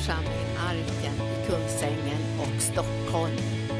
[0.00, 3.79] församling Arken i Kungsängen och Stockholm.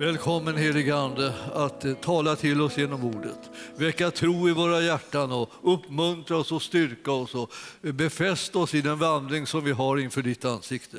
[0.00, 3.50] Välkommen helige Ande att eh, tala till oss genom ordet.
[3.76, 8.74] Väcka tro i våra hjärtan och uppmuntra oss och styrka oss och eh, befästa oss
[8.74, 10.96] i den vandring som vi har inför ditt ansikte.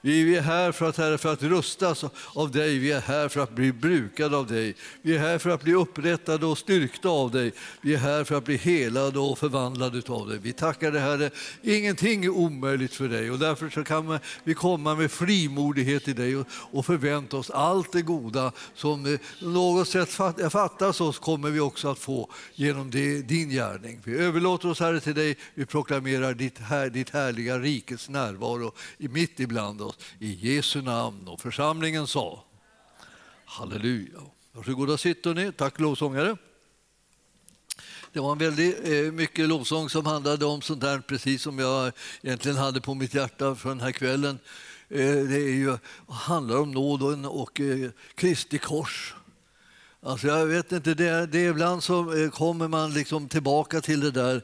[0.00, 2.04] Vi är här för att, herre, för att rustas
[2.34, 4.74] av dig, vi är här för att bli brukade av dig.
[5.02, 7.52] Vi är här för att bli upprättade och styrkta av dig.
[7.80, 10.38] Vi är här för att bli helade och förvandlade av dig.
[10.42, 11.30] Vi tackar dig Herre,
[11.62, 16.44] ingenting är omöjligt för dig och därför så kan vi komma med frimodighet till dig
[16.48, 20.10] och förvänta oss allt det goda goda som eh, något sätt
[20.52, 24.00] fattas oss kommer vi också att få genom det, din gärning.
[24.04, 28.72] Vi överlåter oss Herre till dig, vi proklamerar ditt, här, ditt härliga rikets närvaro
[29.08, 29.98] mitt ibland oss.
[30.18, 31.28] I Jesu namn.
[31.28, 32.44] Och församlingen sa
[33.44, 34.20] Halleluja.
[34.52, 35.52] Varsågoda sitt ni.
[35.52, 36.36] Tack lovsångare.
[38.12, 41.92] Det var en väldigt eh, mycket lovsång som handlade om sånt där precis som jag
[42.22, 44.38] egentligen hade på mitt hjärta för den här kvällen.
[44.94, 45.76] Eh, det är ju,
[46.08, 49.14] handlar om nåden och eh, Kristi kors.
[50.02, 54.10] Alltså jag vet inte, det, det ibland så eh, kommer man liksom tillbaka till det
[54.10, 54.42] där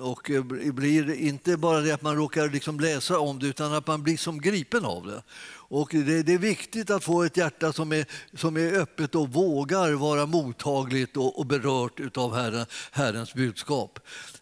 [0.00, 0.30] och
[0.74, 4.16] blir inte bara det att man råkar liksom läsa om det utan att man blir
[4.16, 5.22] som gripen av det.
[5.70, 9.32] Och det, det, är viktigt att få ett hjärta som är, som är öppet och
[9.32, 13.98] vågar vara mottagligt och, och berört av Herren, Herrens budskap.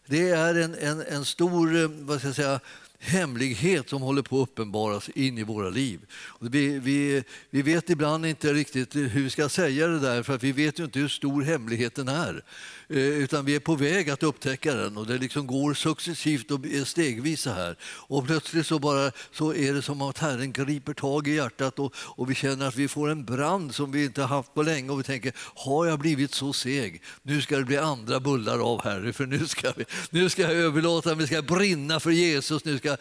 [0.06, 2.60] Det är en, en, en stor vad ska jag säga,
[2.98, 6.00] hemlighet som håller på att uppenbaras in i våra liv.
[6.40, 10.42] Vi, vi, vi vet ibland inte riktigt hur vi ska säga det där, för att
[10.42, 12.44] vi vet ju inte hur stor hemligheten är.
[12.88, 16.60] Eh, utan vi är på väg att upptäcka den och det liksom går successivt och
[16.84, 17.76] stegvis så här.
[17.82, 21.94] Och plötsligt så, bara, så är det som att Herren griper tag i hjärtat och,
[21.96, 24.98] och vi känner att vi får en brand som vi inte haft på länge och
[24.98, 27.02] vi tänker, har jag blivit så seg?
[27.22, 30.52] Nu ska det bli andra bullar av Herre, för nu ska, vi, nu ska jag
[30.52, 32.64] överlåta, vi ska brinna för Jesus.
[32.64, 32.96] Nu ska,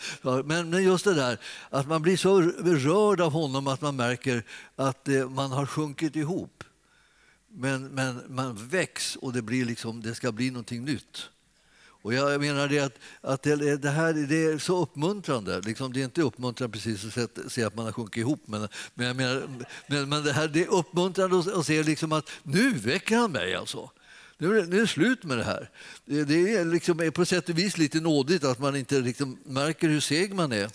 [0.45, 1.37] men just det där
[1.69, 4.43] att man blir så rörd av honom att man märker
[4.75, 6.64] att eh, man har sjunkit ihop.
[7.57, 11.29] Men, men man väcks och det, blir liksom, det ska bli någonting nytt.
[12.05, 15.61] Och jag menar det att, att det, det, här det är så uppmuntrande.
[15.61, 19.07] Liksom, det är inte uppmuntrande precis att se att man har sjunkit ihop, men, men,
[19.07, 19.47] jag menar,
[19.87, 23.31] men, men det, här, det är uppmuntrande att, att se liksom att nu väcker han
[23.31, 23.55] mig.
[23.55, 23.91] Alltså.
[24.37, 25.69] Nu, är det slut med det här.
[26.05, 29.89] Det, det är liksom, på sätt och vis lite nådigt att man inte liksom märker
[29.89, 30.69] hur seg man är.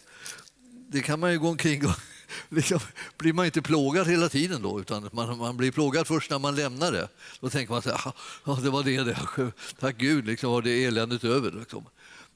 [0.88, 1.94] Det kan man ju gå omkring och
[2.48, 2.80] liksom,
[3.18, 6.56] blir man inte plågad hela tiden då, utan man, man blir plågad först när man
[6.56, 7.08] lämnar det.
[7.40, 8.12] Då tänker man så här,
[8.44, 9.18] ja, det var det, det.
[9.80, 11.50] tack Gud, liksom var det eländet över.
[11.50, 11.84] Liksom.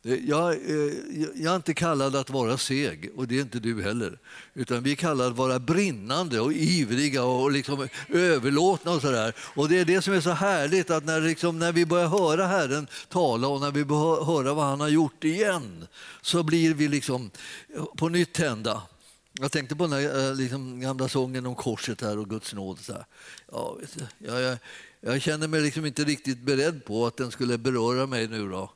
[0.05, 0.93] Eh, jag, eh,
[1.35, 4.19] jag, är inte kallad att vara seg, och det är inte du heller.
[4.55, 8.93] Utan vi är kallade att vara brinnande och ivriga och liksom överlåtna.
[8.93, 9.35] Och, så där.
[9.39, 12.47] och Det är det som är så härligt, att när, liksom, när vi börjar höra
[12.47, 15.87] Herren tala och när vi börjar höra vad han har gjort igen,
[16.23, 17.31] så blir vi liksom
[17.77, 18.83] eh, på nytt tända.
[19.41, 22.79] Jag tänkte på den här, eh, liksom, gamla sången om korset här och Guds nåd.
[22.79, 23.05] Så här.
[23.53, 24.59] Ja, vet du, jag, jag,
[25.01, 28.49] jag, känner mig liksom inte riktigt beredd på att den skulle beröra mig nu.
[28.49, 28.73] Då.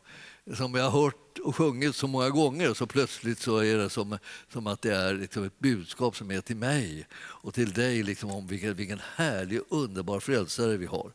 [0.55, 4.19] Som jag har hört och sjungit så många gånger så plötsligt så är det som,
[4.53, 8.31] som att det är liksom ett budskap som är till mig och till dig liksom
[8.31, 11.13] om vilken, vilken härlig underbar frälsare vi har.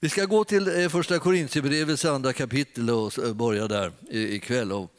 [0.00, 4.72] Vi ska gå till eh, första Korintierbrevets andra kapitel och börja där ikväll.
[4.72, 4.94] Och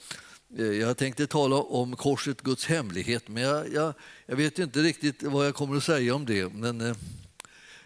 [0.58, 3.94] Eh, jag tänkte tala om korset, Guds hemlighet, men jag, jag,
[4.25, 6.53] jag, vet inte riktigt vad jag kommer att säga om det.
[6.53, 6.96] Men eh,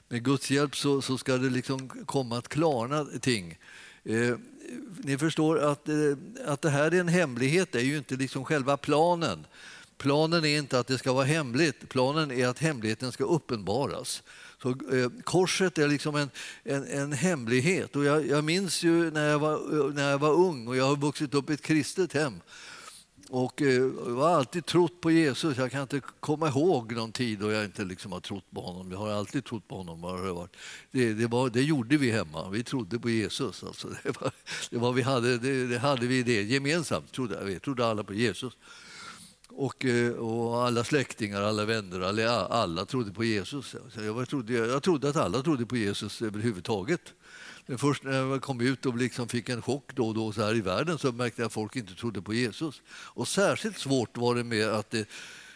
[0.07, 3.57] med Guds hjälp så, så ska det liksom komma att klarna ting.
[4.03, 4.35] Eh,
[5.03, 5.95] ni förstår att, eh,
[6.45, 9.45] att det här är en hemlighet, det är ju inte liksom själva planen.
[9.97, 14.23] Planen är inte att det ska vara hemligt, planen är att hemligheten ska uppenbaras.
[14.61, 16.29] Så, eh, korset är liksom en,
[16.63, 17.95] en, en hemlighet.
[17.95, 20.95] Och jag, jag, minns ju när jag, var, när jag var ung och jag har
[20.95, 22.41] vuxit upp i ett kristet hem.
[23.29, 23.67] Och eh,
[24.07, 25.57] jag har alltid trott på Jesus.
[25.57, 28.91] Jag kan inte komma ihåg någon tid då jag inte liksom har trott på honom.
[28.91, 30.47] Jag har alltid trott på honom.
[30.91, 32.49] Det, det, var, det gjorde vi hemma.
[32.49, 33.63] Vi trodde på Jesus.
[33.63, 34.31] Alltså, det, var,
[34.69, 37.11] det, var vi hade, det, det hade vi det gemensamt.
[37.11, 38.57] Trodde, vi trodde alla på Jesus.
[39.59, 43.75] Och, eh, och, alla släktingar, alla vänner, alla, alla trodde på Jesus.
[43.95, 47.01] Jag trodde, jag trodde att alla trodde på Jesus överhuvudtaget.
[47.65, 50.41] Men först när jag kom ut och liksom fick en chock då och då så
[50.41, 52.81] här i världen så märkte jag att folk inte trodde på Jesus.
[52.89, 55.09] Och särskilt svårt var det med att, det,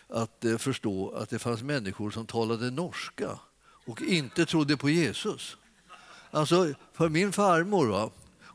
[0.09, 3.39] att eh, förstå att det fanns människor som talade norska
[3.85, 5.57] och inte trodde på Jesus.
[6.31, 8.11] Alltså, för min farmor, va,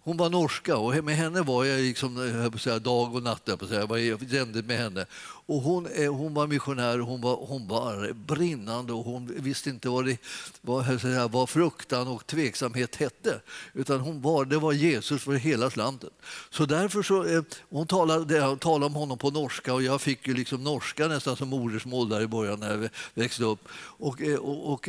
[0.06, 3.42] hon var norska och med henne var jag liksom, jag säga, dag och natt.
[3.44, 3.80] Jag, säga.
[3.80, 3.96] jag var
[4.34, 5.06] jämnt med henne.
[5.48, 9.88] Och hon, är, hon var missionär hon var, hon var brinnande och hon visste inte
[9.88, 10.18] vad, det,
[10.60, 13.40] vad, säga, vad fruktan och tveksamhet hette.
[13.72, 16.10] Utan hon var, det var Jesus för hela slanten.
[16.50, 20.26] Så därför så, eh, hon talade, hon talade om honom på norska och jag fick
[20.26, 23.68] ju liksom norska nästan som modersmål där i början när jag växte upp.
[23.74, 24.88] Och, eh, och, och,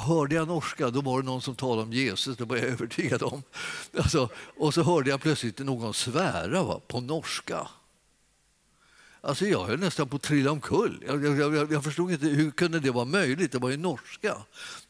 [0.00, 3.22] hörde jag norska då var det någon som talade om Jesus, det var jag övertygad
[3.22, 3.42] om.
[3.98, 4.28] Alltså,
[4.58, 7.68] och så hörde jag plötsligt någon svära va, på norska.
[9.24, 11.04] Alltså jag höll nästan på att trilla omkull.
[11.06, 13.52] Jag, jag, jag, jag förstod inte hur kunde det vara möjligt.
[13.52, 14.36] Det var ju norska.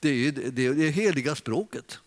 [0.00, 1.98] Det är det, det, är heliga språket.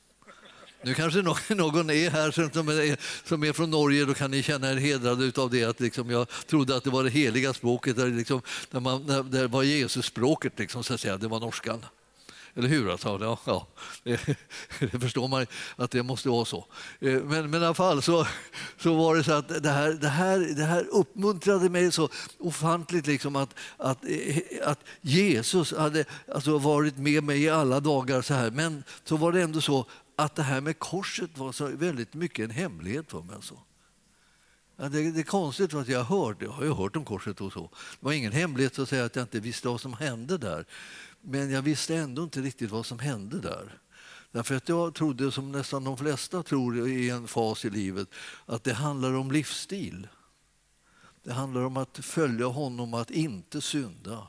[0.82, 1.22] Nu kanske
[1.56, 5.42] någon är här som är, som är från Norge, då kan ni känna er hedrade
[5.42, 5.64] av det.
[5.64, 8.42] Att liksom jag trodde att det var det heliga språket, där, liksom,
[8.72, 11.18] där, man, där det var Jesus-språket, liksom, så att säga.
[11.18, 11.86] det var norskan.
[12.58, 12.92] Eller hur?
[12.92, 13.68] Alltså, ja, ja.
[14.80, 15.46] Det förstår man
[15.76, 16.66] att det måste vara så.
[17.00, 18.28] Eh, men, men i alla fall så,
[18.78, 22.10] så var det så att det här, det, här, det här uppmuntrade mig så
[22.40, 28.22] ofantligt liksom att, att, eh, att Jesus hade alltså varit med mig i alla dagar.
[28.22, 28.52] så här.
[28.52, 32.44] Men så var det ändå så att det här med korset var så väldigt mycket
[32.44, 33.36] en hemlighet för mig.
[33.36, 33.60] Alltså.
[34.80, 37.42] Ja, det, det, är konstigt för att jag, hörde, jag har ju hört om korset
[37.42, 37.62] och så.
[37.62, 40.66] Det var ingen hemlighet att säga att jag inte visste vad som hände där.
[41.30, 43.80] Men jag visste ändå inte riktigt vad som hände där.
[44.32, 48.08] Därför att jag trodde, som nästan de flesta tror i en fas i livet,
[48.46, 50.08] att det handlar om livsstil.
[51.24, 54.28] Det handlar om att följa honom, att inte synda.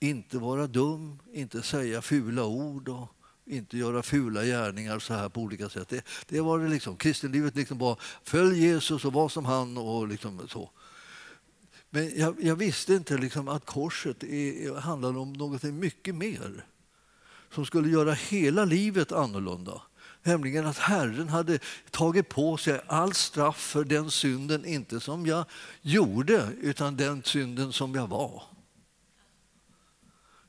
[0.00, 3.08] Inte vara dum, inte säga fula ord och
[3.46, 5.88] inte göra fula gärningar så här på olika sätt.
[5.88, 6.96] Det, det var det liksom.
[6.96, 10.70] Kristenlivet liksom var följ Jesus och var som han och liksom så.
[11.94, 16.64] Men jag, jag visste inte liksom att korset är, handlade om något mycket mer
[17.50, 19.82] som skulle göra hela livet annorlunda.
[20.22, 21.58] Nämligen att Herren hade
[21.90, 25.44] tagit på sig all straff för den synden, inte som jag
[25.82, 28.42] gjorde, utan den synden som jag var.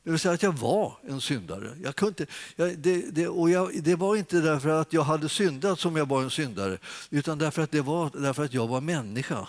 [0.04, 1.78] Det vill säga att jag var en syndare.
[1.84, 2.26] Jag kunde,
[2.56, 6.08] jag, det, det, och jag, det var inte därför att jag hade syndat som jag
[6.08, 6.78] var en syndare,
[7.10, 9.48] utan därför att, det var, därför att jag var människa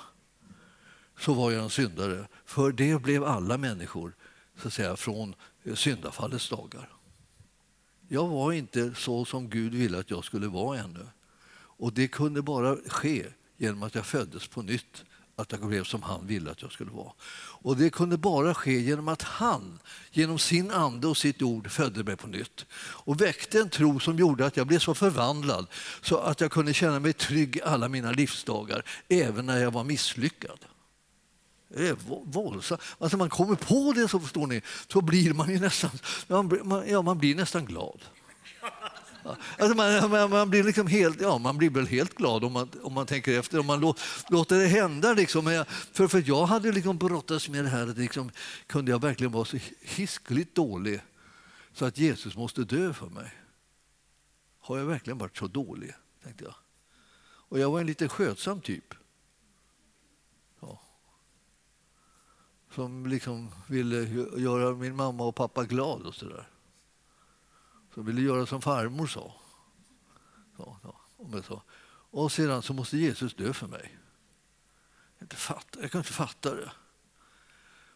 [1.18, 2.28] så var jag en syndare.
[2.44, 4.14] För det blev alla människor
[4.62, 5.34] så att säga, från
[5.74, 6.88] syndafallets dagar.
[8.08, 11.06] Jag var inte så som Gud ville att jag skulle vara ännu.
[11.76, 13.26] Och det kunde bara ske
[13.56, 15.04] genom att jag föddes på nytt,
[15.36, 17.12] att jag blev som han ville att jag skulle vara.
[17.62, 19.78] Och det kunde bara ske genom att han,
[20.10, 24.18] genom sin ande och sitt ord, födde mig på nytt och väckte en tro som
[24.18, 25.66] gjorde att jag blev så förvandlad
[26.02, 30.58] så att jag kunde känna mig trygg alla mina livsdagar, även när jag var misslyckad.
[31.74, 32.80] Eh, det är våldsamt.
[32.98, 35.90] Alltså man kommer på det så förstår ni, så blir man ju nästan,
[36.64, 38.00] man, ja, man blir nästan glad.
[39.58, 42.70] Alltså man, man, man, blir liksom helt, ja, man blir väl helt glad om man,
[42.82, 43.94] om man tänker efter, om man lå,
[44.28, 45.12] låter det hända.
[45.12, 45.64] Liksom.
[45.92, 48.30] För, för jag hade liksom brottats med det här, att liksom,
[48.66, 51.00] kunde jag verkligen vara så hiskligt dålig
[51.72, 53.34] så att Jesus måste dö för mig?
[54.60, 55.94] Har jag verkligen varit så dålig?
[56.24, 56.54] tänkte jag.
[57.48, 58.94] Och jag var en lite skötsam typ.
[62.74, 63.96] Som liksom ville
[64.36, 66.48] göra min mamma och pappa glad och så där.
[67.94, 69.34] Som ville göra som farmor sa.
[70.56, 71.62] Så, ja, så.
[72.10, 73.98] Och sedan så måste Jesus dö för mig.
[75.18, 76.72] Jag, inte fatta, jag kan inte fatta det.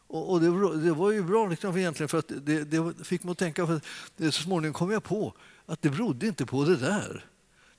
[0.06, 3.24] Och, och det, var, det, var ju bra liksom egentligen för att det, det fick
[3.24, 3.80] mig att tänka, för
[4.16, 5.34] det, så småningom kom jag på
[5.66, 7.24] att det berodde inte på det där.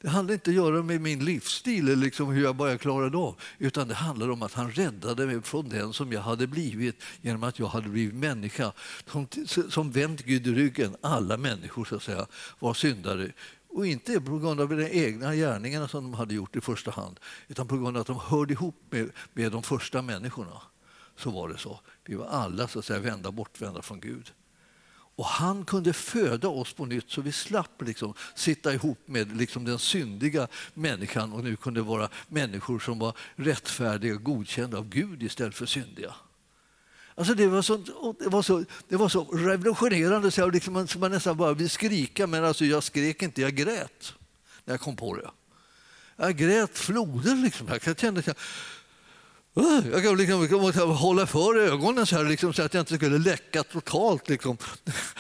[0.02, 3.36] Det handlar inte att göra med min livsstil eller liksom hur jag bara klarade av,
[3.58, 7.44] utan det handlar om att han räddade mig från den som jag hade blivit genom
[7.44, 8.72] att jag hade blivit människa
[9.06, 9.28] som,
[9.70, 10.96] som vänt Gud ryggen.
[11.02, 12.28] Alla människor så att säga,
[12.60, 13.32] var syndare.
[13.70, 17.20] Och inte på grund av de egna gärningarna som de hade gjort i första hand,
[17.48, 20.62] utan på grund av att de hörde ihop med, med de första människorna.
[21.16, 21.80] Så var det så.
[22.06, 24.32] Vi var alla så att säga, vända bortvända från Gud.
[25.20, 29.66] Och han kunde föda oss på nytt så vi slapp liksom sitta ihop med liksom
[29.66, 35.24] den syndiga människan och nu kunde vara människor som var rättfärdiga och godkända av Gud
[35.24, 36.16] istället för syndiga.
[37.16, 37.78] Alltså det, var så,
[38.20, 41.70] det, var så, det var så revolutionerande så jag, liksom, så man nästan bara vill
[41.70, 44.14] skrika, men alltså jag skrek inte, jag grät
[44.66, 45.30] när jag kom på det.
[46.16, 47.36] Jag grät floder.
[47.36, 47.68] Liksom.
[47.86, 48.36] Jag kände, jag
[49.60, 53.18] Äh, jag kan liksom, hålla för ögonen så, här, liksom, så att jag inte skulle
[53.18, 54.30] läcka totalt.
[54.30, 54.58] Liksom.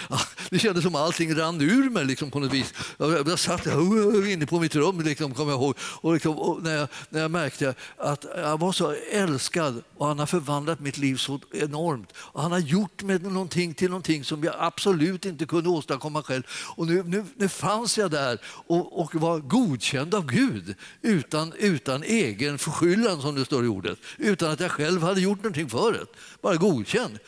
[0.50, 2.74] Det kändes som allting rann ur mig liksom, på något vis.
[2.98, 5.75] Jag, jag satt jag, uh, uh, inne på mitt rum, liksom, kommer jag ihåg.
[5.79, 10.20] Och, liksom, och när, jag, när jag märkte att jag var så älskad och han
[10.20, 12.13] har förvandlat mitt liv så enormt.
[12.18, 16.44] Och han har gjort mig någonting till någonting som jag absolut inte kunde åstadkomma själv.
[16.75, 22.03] Och nu, nu, nu fanns jag där och, och var godkänd av Gud utan, utan
[22.03, 25.94] egen förskyllan, som det står i ordet utan att jag själv hade gjort någonting för
[25.94, 26.06] det.
[26.41, 27.20] Bara godkänd.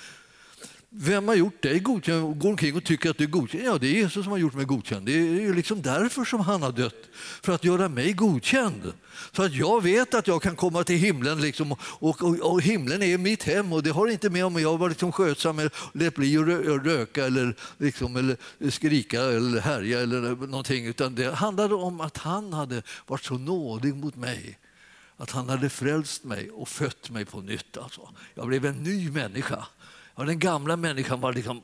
[0.94, 2.40] Vem har gjort dig godkänd?
[2.40, 3.64] Går omkring och tycker att du är godkänd?
[3.64, 5.06] Ja, det är Jesus som har gjort mig godkänd.
[5.06, 7.10] Det är ju liksom därför som han har dött.
[7.42, 8.94] För att göra mig godkänd.
[9.32, 13.02] Så att jag vet att jag kan komma till himlen liksom, och, och, och, himlen
[13.04, 13.74] är mitt hem.
[13.74, 17.26] Och det har inte med om jag var liksom skötsam eller lät bli att röka
[17.26, 18.38] eller, liksom, eller
[18.70, 20.86] skrika eller härja eller någonting.
[20.86, 24.60] Utan det handlade om att han hade varit så nådig mot mig
[25.18, 27.78] att han hade frälst mig och fött mig på nytt.
[27.78, 28.10] Alltså.
[28.34, 29.66] Jag blev en ny människa.
[30.16, 31.64] Ja, den gamla människan var liksom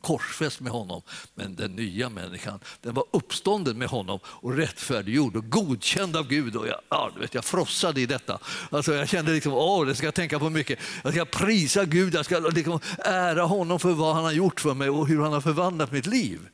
[0.00, 1.02] korsfäst med honom,
[1.34, 6.56] men den nya människan den var uppstånden med honom och rättfärdiggjord och godkänd av Gud.
[6.56, 8.38] Och jag, ja, du vet, jag frossade i detta.
[8.70, 10.78] Alltså, jag kände liksom, åh, det ska jag tänka på mycket.
[11.04, 14.74] Jag ska prisa Gud, jag ska liksom ära honom för vad han har gjort för
[14.74, 16.48] mig och hur han har förvandlat mitt liv.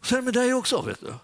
[0.00, 0.82] Och sen med dig också.
[0.82, 1.14] Vet du.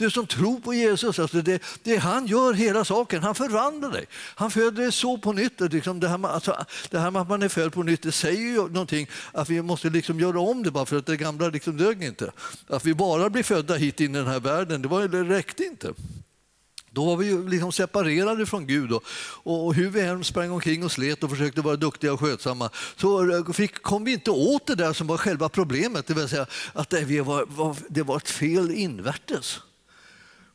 [0.00, 3.22] Du som tror på Jesus, alltså det, det han gör hela saken.
[3.22, 4.06] Han förvandlar dig.
[4.12, 5.60] Han föder dig så på nytt.
[5.60, 8.12] Liksom det, här med, alltså, det här med att man är född på nytt det
[8.12, 11.48] säger ju någonting att vi måste liksom göra om det bara för att det gamla
[11.48, 12.30] liksom dög inte.
[12.68, 15.64] Att vi bara blir födda hit in i den här världen, det, var, det räckte
[15.64, 15.92] inte.
[16.90, 19.04] Då var vi liksom separerade från Gud och,
[19.42, 23.30] och hur vi än sprang omkring och slet och försökte vara duktiga och skötsamma så
[23.30, 26.46] eh, fick, kom vi inte åt det där som var själva problemet, det vill säga
[26.72, 29.60] att det var, var, det var ett fel invärtes.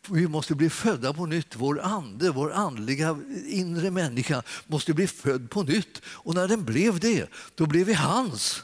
[0.10, 1.56] Vi måste bli födda på nytt.
[1.56, 6.02] Vår ande, vår andliga inre människa måste bli född på nytt.
[6.06, 8.64] Och när den blev det, då blev vi hans.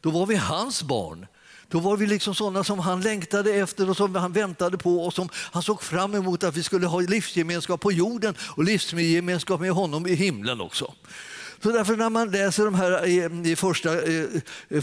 [0.00, 1.26] Då var vi hans barn.
[1.68, 5.14] Då var vi liksom sådana som han längtade efter och som han väntade på och
[5.14, 9.70] som han såg fram emot att vi skulle ha livsgemenskap på jorden och livsgemenskap med
[9.70, 10.94] honom i himlen också.
[11.64, 13.06] Så därför när man läser de här
[13.46, 13.90] i första,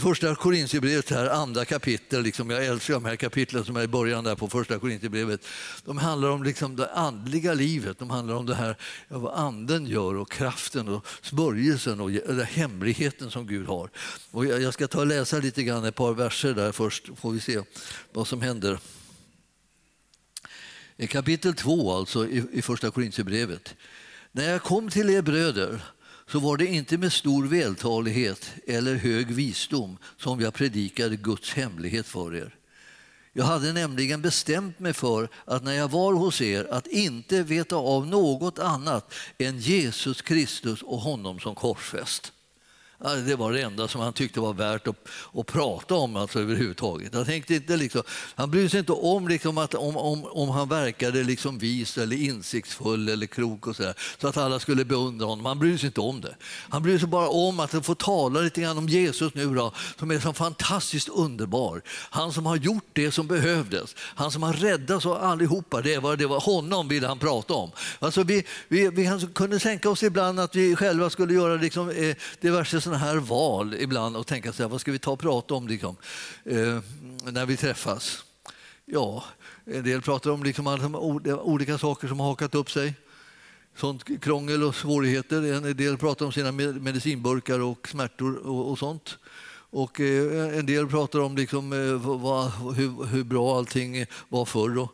[0.00, 4.24] första Korintierbrevet, här, andra kapitel, liksom, jag älskar de här kapitlen som är i början
[4.24, 5.46] där på första Korintierbrevet.
[5.84, 8.76] De handlar om liksom det andliga livet, de handlar om det här,
[9.08, 13.90] vad anden gör och kraften och smörjelsen och den hemligheten som Gud har.
[14.30, 17.40] Och jag ska ta och läsa lite grann, ett par verser där först, får vi
[17.40, 17.60] se
[18.12, 18.78] vad som händer.
[20.96, 23.74] I kapitel 2 alltså, i första Korintierbrevet.
[24.32, 25.82] När jag kom till er bröder
[26.32, 32.06] så var det inte med stor vältalighet eller hög visdom som jag predikade Guds hemlighet
[32.06, 32.54] för er.
[33.32, 37.76] Jag hade nämligen bestämt mig för att när jag var hos er att inte veta
[37.76, 42.32] av något annat än Jesus Kristus och honom som korsfäst.
[43.02, 47.14] Det var det enda som han tyckte var värt att, att prata om alltså, överhuvudtaget.
[47.14, 48.02] Han, tänkte inte liksom,
[48.34, 52.16] han brydde sig inte om, liksom, att, om, om, om han verkade liksom vis eller
[52.16, 55.46] insiktsfull eller klok och så, där, så att alla skulle beundra honom.
[55.46, 56.36] Han brydde sig inte om det.
[56.68, 60.10] Han brydde sig bara om att få tala lite grann om Jesus nu då, som
[60.10, 61.82] är så fantastiskt underbar.
[62.10, 63.94] Han som har gjort det som behövdes.
[63.98, 65.80] Han som har räddat oss allihopa.
[65.80, 67.70] Det var, det var honom ville han prata om.
[67.98, 72.16] Alltså vi, vi, vi kunde tänka oss ibland att vi själva skulle göra liksom, eh,
[72.40, 75.54] diverse sådana här val ibland och tänka så här, vad ska vi ta och prata
[75.54, 75.96] om liksom,
[76.44, 76.80] eh,
[77.32, 78.24] när vi träffas?
[78.84, 79.24] Ja,
[79.64, 82.94] en del pratar om liksom alla olika saker som har hakat upp sig.
[83.76, 85.52] Sånt krångel och svårigheter.
[85.52, 89.18] En del pratar om sina medicinburkar och smärtor och, och sånt.
[89.70, 94.78] Och eh, en del pratar om liksom, eh, vad, hur, hur, bra allting var förr
[94.78, 94.92] och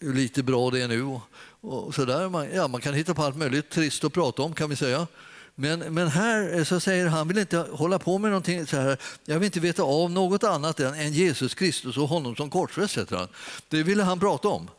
[0.00, 1.02] hur lite bra det är nu.
[1.02, 1.20] Och,
[1.60, 2.28] och så där.
[2.28, 5.06] Man, ja, man kan hitta på allt möjligt trist att prata om kan vi säga.
[5.54, 8.98] Men, men här eh, så säger han vill inte hålla på med någonting så här.
[9.24, 12.98] Jag vill inte veta av något annat än, än Jesus Kristus och honom som korsfäst.
[13.68, 14.70] Det ville han prata om.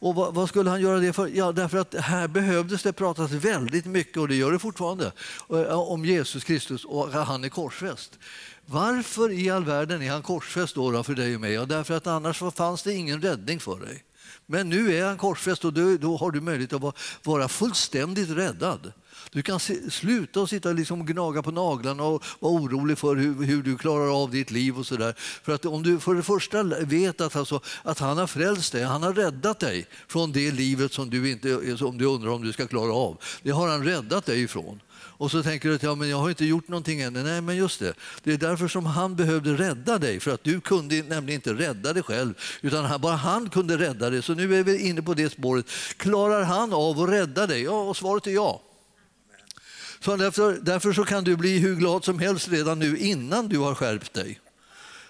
[0.00, 1.26] Och vad, vad, skulle han göra det för?
[1.26, 5.12] Ja, därför att här behövdes det pratas väldigt mycket, och det gör det fortfarande,
[5.50, 8.18] eh, om Jesus Kristus och att han är korsfäst.
[8.66, 11.52] Varför i all världen är han korsfäst då, för dig och mig?
[11.52, 14.04] Ja, därför att annars fanns det ingen räddning för dig.
[14.46, 16.94] Men nu är han korsfäst och då, då har du möjlighet att vara,
[17.24, 18.92] vara fullständigt räddad.
[19.32, 19.60] Du kan
[19.90, 23.76] sluta och sitta liksom och gnaga på naglarna och vara orolig för hur, hur du
[23.76, 24.78] klarar av ditt liv.
[24.78, 25.14] och så där.
[25.18, 28.82] För att om du för det första vet att, alltså, att han har frälst dig,
[28.82, 32.52] han har räddat dig från det livet som du, inte, som du undrar om du
[32.52, 33.16] ska klara av.
[33.42, 34.80] Det har han räddat dig ifrån.
[35.20, 37.12] Och så tänker du att ja, men jag har inte gjort någonting än.
[37.12, 37.94] Nej, men just det.
[38.22, 40.20] Det är därför som han behövde rädda dig.
[40.20, 42.34] För att du kunde nämligen inte rädda dig själv.
[42.60, 44.22] Utan bara han kunde rädda dig.
[44.22, 45.66] Så nu är vi inne på det spåret.
[45.96, 47.62] Klarar han av att rädda dig?
[47.62, 48.60] Ja, och svaret är ja.
[50.04, 53.58] Så därför, därför så kan du bli hur glad som helst redan nu innan du
[53.58, 54.40] har skärpt dig.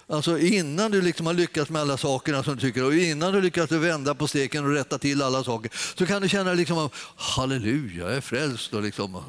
[0.09, 3.41] Alltså innan du liksom har lyckats med alla sakerna som du tycker och innan du
[3.41, 8.05] lyckats vända på steken och rätta till alla saker så kan du känna liksom halleluja,
[8.05, 8.75] jag är frälst.
[8.75, 9.23] Och liksom,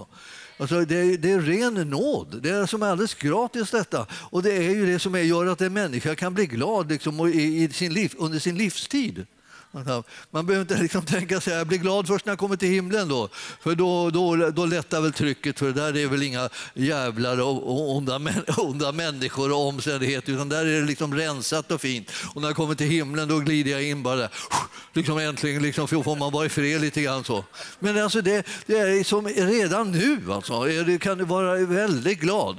[0.57, 2.39] Alltså det, är, det är ren nåd.
[2.41, 4.07] Det är som alldeles gratis detta.
[4.13, 7.63] Och det är ju det som gör att en människa kan bli glad liksom, i,
[7.63, 9.25] i sin liv, under sin livstid.
[10.31, 13.07] Man behöver inte liksom tänka sig jag blir glad först när jag kommer till himlen.
[13.07, 13.29] Då,
[13.61, 18.21] för då, då, då lättar väl trycket, för där är väl inga jävlar och onda,
[18.57, 22.11] onda människor och omständigheter, utan där är det liksom rensat och fint.
[22.33, 24.29] Och när jag kommer till himlen då glider jag in bara där.
[24.93, 27.45] Liksom äntligen liksom får man vara i fred lite grann så.
[27.79, 32.57] Men alltså det, det är som redan nu alltså, det kan du vara väldigt glad.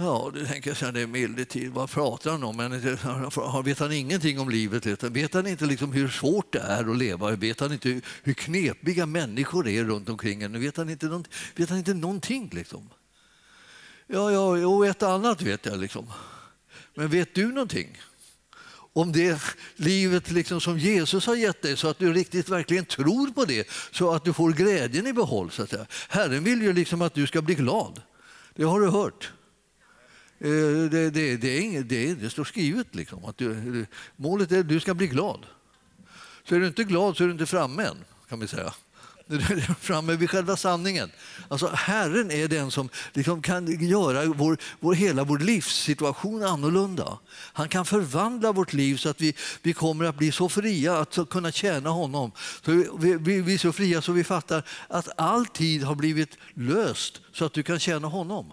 [0.00, 2.56] Ja, du tänker så här, det är medeltid, vad pratar han om?
[2.56, 2.80] Men
[3.64, 5.02] vet han ingenting om livet?
[5.02, 7.30] Vet han inte liksom hur svårt det är att leva?
[7.30, 10.60] Vet han inte hur knepiga människor är runt omkring en?
[10.60, 11.22] Vet han inte,
[11.56, 12.50] vet han inte någonting?
[12.52, 12.90] Liksom?
[14.06, 15.78] Ja, ja, och ett annat vet jag.
[15.78, 16.06] Liksom.
[16.94, 17.98] Men vet du någonting?
[18.92, 19.42] om det
[19.76, 23.68] livet liksom som Jesus har gett dig så att du riktigt verkligen tror på det
[23.90, 25.50] så att du får glädjen i behåll.
[25.50, 25.86] Så att säga.
[26.08, 28.02] Herren vill ju liksom att du ska bli glad.
[28.54, 29.32] Det har du hört.
[30.40, 30.50] Eh,
[30.90, 34.68] det, det, det, är inget, det, det står skrivet liksom, att du, målet är att
[34.68, 35.46] du ska bli glad.
[36.48, 38.74] Så är du inte glad så är du inte framme än, kan vi säga.
[39.28, 41.10] Du är framme vid själva sanningen.
[41.48, 47.18] Alltså, Herren är den som liksom kan göra vår, vår, hela vår livssituation annorlunda.
[47.30, 51.18] Han kan förvandla vårt liv så att vi, vi kommer att bli så fria att
[51.30, 52.32] kunna tjäna honom.
[52.64, 56.38] Så vi, vi, vi är så fria så vi fattar att all tid har blivit
[56.54, 58.52] löst så att du kan tjäna honom.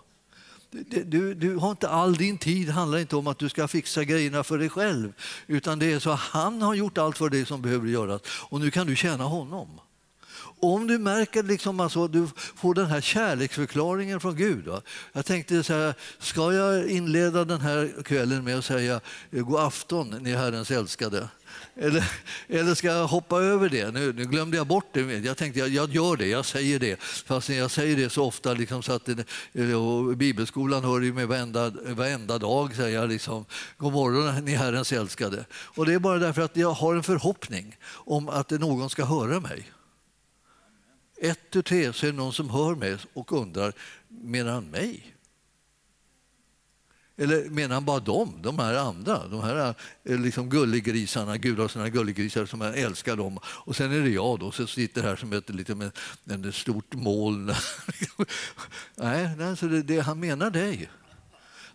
[1.05, 4.44] Du, du, har inte all din tid handlar inte om att du ska fixa grejerna
[4.44, 5.13] för dig själv.
[5.48, 8.60] Utan det är så att han har gjort allt för dig som behöver göras och
[8.60, 9.79] nu kan du tjäna honom.
[10.59, 14.67] Om du märker liksom alltså, du får den här kärleksförklaringen från Gud.
[14.67, 14.81] Va?
[15.13, 19.59] Jag tänkte så här, ska jag inleda den här kvällen med att säga eh, god
[19.59, 21.29] afton ni Herrens älskade?
[21.75, 22.12] Eller,
[22.47, 23.91] eller ska jag hoppa över det?
[23.91, 25.01] Nu, nu glömde jag bort det.
[25.01, 27.01] Jag tänkte jag, jag gör det, jag säger det.
[27.01, 31.25] Fast jag säger det så ofta liksom, så att det, eh, Bibelskolan hör ju mig
[31.25, 33.45] varenda, varenda dag säga liksom,
[33.77, 35.45] God morgon ni Herrens älskade.
[35.51, 39.39] Och det är bara därför att jag har en förhoppning om att någon ska höra
[39.39, 39.71] mig.
[41.17, 43.74] Ett tu tre så är det någon som hör mig och undrar,
[44.07, 45.15] menar han mig?
[47.17, 49.27] Eller menar han bara dem, de här andra?
[49.27, 53.39] De här eh, liksom gulliggrisarna, Gud har såna gullegrisar som jag älskar dem.
[53.45, 55.97] Och sen är det jag då, som sitter här som ett liksom ett,
[56.45, 57.54] ett stort moln.
[58.95, 60.89] Nej, alltså det, det, han menar dig.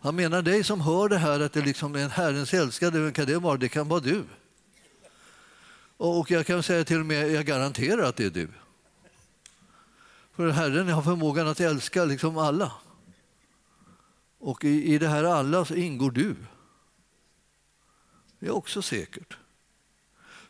[0.01, 3.01] Han menar dig som hör det här att det liksom är en Herrens älskade.
[3.01, 3.57] Vem kan det vara?
[3.57, 4.25] Det kan vara du.
[5.97, 8.49] Och jag kan säga till och med, jag garanterar att det är du.
[10.37, 12.73] För Herren har förmågan att älska liksom alla.
[14.39, 16.37] Och i, i det här alla så ingår du.
[18.39, 19.37] Det är också säkert.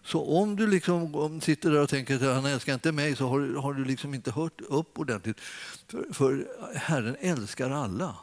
[0.03, 3.29] Så om du liksom, om sitter där och tänker att han älskar inte mig så
[3.29, 5.40] har, har du liksom inte hört upp ordentligt.
[5.87, 8.16] För, för Herren älskar alla.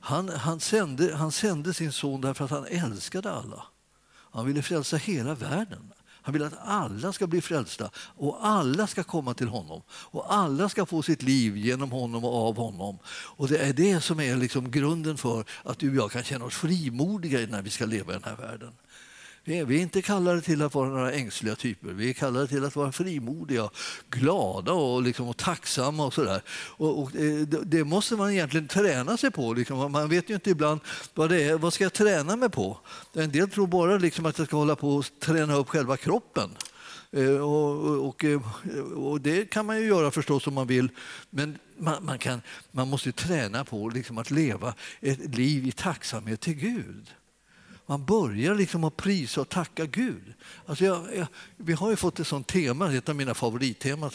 [0.00, 3.66] Han, han, sände, han sände sin son därför att han älskade alla.
[4.08, 5.92] Han ville frälsa hela världen.
[6.26, 9.82] Han vill att alla ska bli frälsta och alla ska komma till honom.
[9.90, 12.98] Och alla ska få sitt liv genom honom och av honom.
[13.08, 16.44] Och Det är det som är liksom grunden för att du och jag kan känna
[16.44, 18.72] oss frimodiga när vi ska leva i den här världen.
[19.48, 21.88] Vi är inte kallade till att vara några ängsliga typer.
[21.88, 23.70] Vi är kallade till att vara frimodiga,
[24.10, 26.06] glada och, liksom, och tacksamma.
[26.06, 29.54] och, så och, och eh, det, det, måste man egentligen träna sig på.
[29.54, 29.92] Liksom.
[29.92, 30.80] Man vet ju inte ibland
[31.14, 31.58] vad det är.
[31.58, 32.78] Vad ska jag träna mig på?
[33.12, 36.50] En del tror bara liksom att jag ska hålla på och träna upp själva kroppen.
[37.12, 38.40] Eh, och, och, eh,
[38.94, 40.88] och, det kan man ju göra förstås om man vill,
[41.30, 46.40] men man, man kan, man måste träna på liksom att leva ett liv i tacksamhet
[46.40, 47.10] till Gud.
[47.86, 50.34] Man börjar liksom att prisa och tacka Gud.
[50.66, 54.10] Alltså jag, jag, vi har ju fått ett sånt tema, ett av mina favoritteman,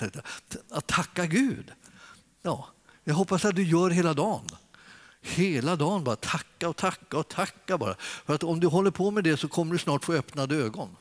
[0.69, 1.71] att tacka Gud.
[2.41, 2.67] Ja,
[3.03, 4.47] jag hoppas att du gör hela dagen.
[5.21, 7.95] Hela dagen bara tacka och tacka och tacka bara.
[7.99, 10.95] För att om du håller på med det så kommer du snart få öppnade ögon.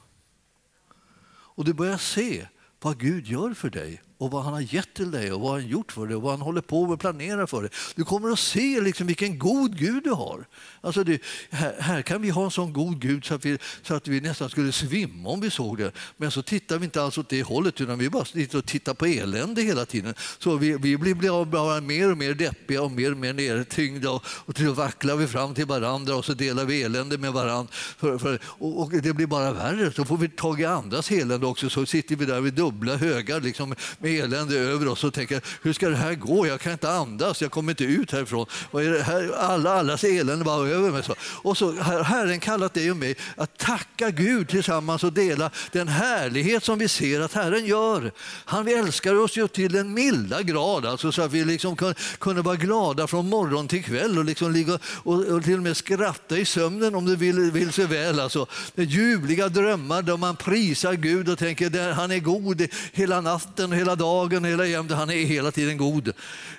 [1.28, 2.46] Och du börjar se
[2.80, 5.66] vad Gud gör för dig och vad han har gett till dig och vad han
[5.66, 7.70] gjort för dig och vad han håller på och planerar för dig.
[7.94, 10.46] Du kommer att se liksom vilken god Gud du har.
[10.80, 13.94] Alltså det, här, här, kan vi ha en sån god Gud så att, vi, så
[13.94, 15.92] att vi nästan skulle svimma om vi såg det.
[16.16, 18.94] Men så tittar vi inte alls åt det hållet utan vi bara sitter och tittar
[18.94, 20.14] på elände hela tiden.
[20.38, 24.24] Så vi, vi blir bara mer och mer deppiga och mer och mer nedtyngda och,
[24.26, 27.72] och till vacklar vi fram till varandra och så delar vi elände med varandra.
[27.72, 29.92] För, för, och, och, det blir bara värre.
[29.92, 33.40] Så får vi tag i andras elände också så sitter vi där vid dubbla högar
[33.40, 36.46] liksom, med med elände över oss och tänker hur ska det här gå?
[36.46, 38.46] Jag kan inte andas, jag kommer inte ut härifrån.
[38.70, 39.32] Vad är det här?
[39.38, 41.02] Alla, allas elände var över mig.
[41.02, 41.14] Så.
[41.22, 45.88] Och så har Herren kallat dig och mig att tacka Gud tillsammans och dela den
[45.88, 48.12] härlighet som vi ser att Herren gör.
[48.44, 51.76] Han älskar oss ju till den milda grad, alltså så att vi liksom
[52.18, 55.76] kunde vara glada från morgon till kväll och, liksom ligga och, och till och med
[55.76, 58.20] skratta i sömnen om det vill, vill sig väl.
[58.20, 63.72] Alltså, ljuvliga drömmar där man prisar Gud och tänker att han är god hela natten,
[63.72, 64.90] och hela dagen, hela jämt.
[64.90, 66.08] Han är hela tiden god.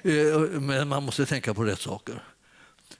[0.02, 2.24] Eh, men man måste tänka på rätt saker.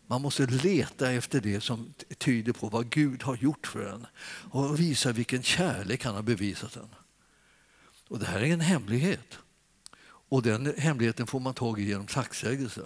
[0.08, 4.08] Man måste leta efter det som tyder på vad Gud har gjort för en
[4.52, 6.90] och visa vilken kärlek han har bevisat en.
[8.08, 9.38] Och det här är en hemlighet.
[10.30, 12.82] Och den hemligheten får man tag i genom tacksägelse.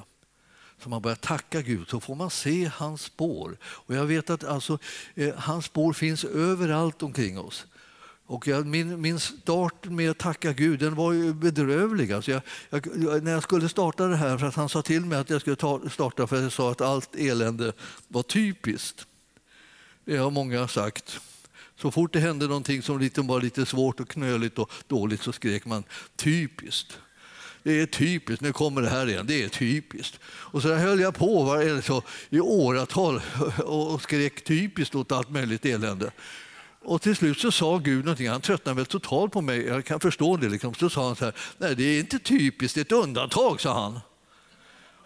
[0.83, 3.57] Så man börjar tacka Gud så får man se hans spår.
[3.63, 4.79] Och jag vet att alltså,
[5.15, 7.65] eh, hans spår finns överallt omkring oss.
[8.27, 12.11] Och jag, min, min start med att tacka Gud den var ju bedrövlig.
[12.11, 15.19] Alltså jag, jag, när jag skulle starta det här, för att han sa till mig
[15.19, 17.73] att jag skulle ta, starta för att jag sa att allt elände
[18.07, 19.05] var typiskt.
[20.05, 21.19] Det har många sagt.
[21.77, 25.31] Så fort det hände någonting som lite, var lite svårt och knöligt och dåligt så
[25.31, 25.83] skrek man
[26.15, 26.99] typiskt.
[27.63, 30.19] Det är typiskt, nu kommer det här igen, det är typiskt.
[30.25, 33.21] Och så höll jag på så, i åratal
[33.65, 36.11] och skrek typiskt åt allt möjligt elände.
[36.85, 39.99] Och till slut så sa Gud någonting, han tröttnade väl totalt på mig, jag kan
[39.99, 40.49] förstå det.
[40.49, 40.73] Liksom.
[40.73, 43.81] Så sa han så här, nej det är inte typiskt, det är ett undantag, sa
[43.83, 43.99] han.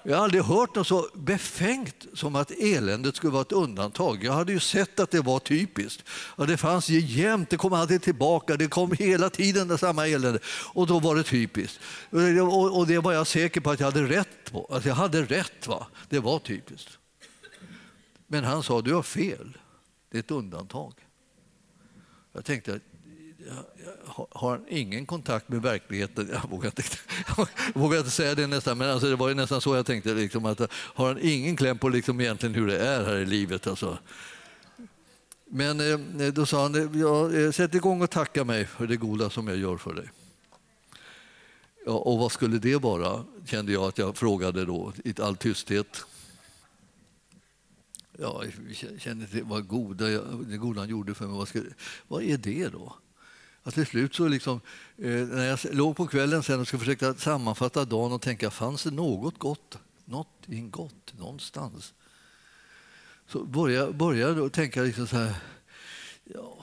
[0.04, 4.24] Jag har aldrig hört något så befängt som att eländet skulle vara ett undantag.
[4.24, 6.04] Jag hade ju sett att det var typiskt.
[6.10, 10.08] Och det fanns ju jämt, det kom alltid tillbaka, det kom hela tiden det samma
[10.08, 10.40] elände.
[10.74, 11.80] Och då var det typiskt.
[12.74, 14.68] Och det var jag säker på att jag hade rätt på.
[14.72, 15.88] Att jag hade rätt, va?
[16.10, 16.98] det var typiskt.
[18.28, 19.58] Men han sa, du har fel,
[20.12, 20.94] det är ett undantag.
[22.34, 22.80] Jag tänkte,
[24.30, 26.30] har han ingen kontakt med verkligheten?
[26.32, 26.84] Jag vågar inte,
[27.74, 30.14] jag vågar inte säga det nästan, men alltså det var nästan så jag tänkte.
[30.14, 33.68] Liksom, att har han ingen kläm på liksom egentligen hur det är här i livet?
[33.68, 33.98] Alltså.
[35.46, 35.80] Men
[36.22, 39.48] eh, då sa han, ja, eh, sätt igång och tacka mig för det goda som
[39.48, 40.10] jag gör för dig.
[41.86, 46.06] Ja, och vad skulle det vara, kände jag att jag frågade då i all tysthet.
[48.22, 48.44] Ja,
[48.82, 50.06] jag kände till vad goda,
[50.48, 51.38] det goda han gjorde för mig.
[51.38, 51.62] Vad, ska,
[52.08, 52.96] vad är det då?
[53.64, 54.62] Att till slut så liksom,
[54.98, 58.84] eh, när jag låg på kvällen sen och skulle försöka sammanfatta dagen och tänka, fanns
[58.84, 59.78] det något gott?
[60.06, 61.94] Någonting gott någonstans?
[63.28, 63.44] Så
[63.94, 65.36] började jag tänka liksom så här,
[66.24, 66.59] ja,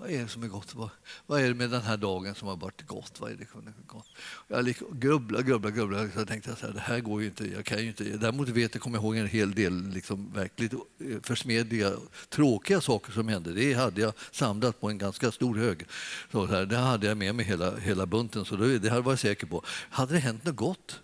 [0.00, 0.74] vad är det som är gott?
[0.74, 0.90] Vad,
[1.26, 3.20] vad är det med den här dagen som har varit gott?
[3.20, 4.08] Vad är det som är gott?
[4.48, 6.10] Jag liksom grubblade, grubbla, grubblade.
[6.14, 7.52] Så jag tänkte att det här går ju inte.
[7.52, 8.04] Jag kan ju inte.
[8.04, 10.78] Däremot vet jag, kommer ihåg en hel del liksom verkligt eh,
[11.22, 11.92] försmedliga,
[12.28, 13.52] tråkiga saker som hände.
[13.52, 15.86] Det hade jag samlat på en ganska stor hög.
[16.32, 19.12] Så här, det hade jag med mig hela, hela bunten, så det, det här var
[19.12, 19.62] jag säker på.
[19.68, 21.00] Hade det hänt något gott?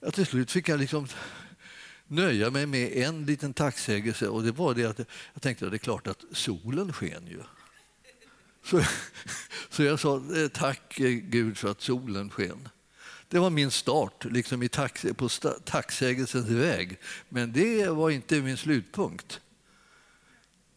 [0.00, 1.06] Ja, till slut fick jag liksom
[2.06, 4.98] nöja mig med en liten tacksägelse och det var det att
[5.32, 7.40] jag tänkte att det är klart att solen sken ju.
[8.64, 8.82] Så,
[9.70, 12.68] så jag sa eh, tack eh, Gud för att solen sken.
[13.28, 15.28] Det var min start liksom i tax, på
[15.64, 16.98] tacksägelsens väg.
[17.28, 19.40] Men det var inte min slutpunkt.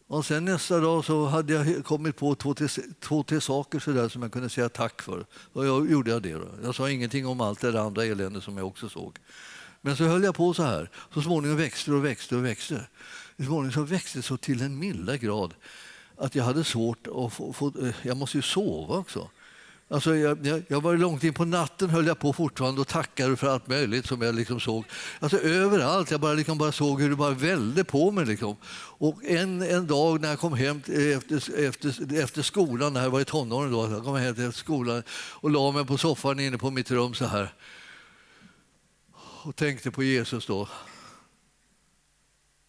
[0.06, 2.68] Och sen nästa dag så hade jag kommit på två, tre,
[3.00, 5.26] två, tre saker så där som jag kunde säga tack för.
[5.52, 6.32] Och jag gjorde jag det.
[6.32, 6.48] Då.
[6.62, 9.18] Jag sa ingenting om allt det andra elände som jag också såg.
[9.80, 10.90] Men så höll jag på så här.
[11.14, 12.86] Så småningom växte och växte och växte.
[13.36, 15.54] Så småningom så växte det så till en milda grad
[16.18, 19.28] att jag hade svårt att få, få eh, jag måste ju sova också.
[19.90, 23.36] Alltså jag, jag, jag, var långt in på natten höll jag på fortfarande och tackade
[23.36, 24.84] för allt möjligt som jag liksom såg.
[25.20, 28.26] Alltså överallt, jag bara, liksom bara såg hur det bara välde på mig.
[28.26, 28.56] Liksom.
[28.74, 33.10] Och en, en dag när jag kom hem eh, efter, efter, efter skolan, när jag
[33.10, 36.58] var i tonåren då, jag kom hem efter skolan och la mig på soffan inne
[36.58, 37.54] på mitt rum så här
[39.42, 40.68] och tänkte på Jesus då.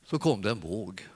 [0.06, 1.08] Så kom det en våg.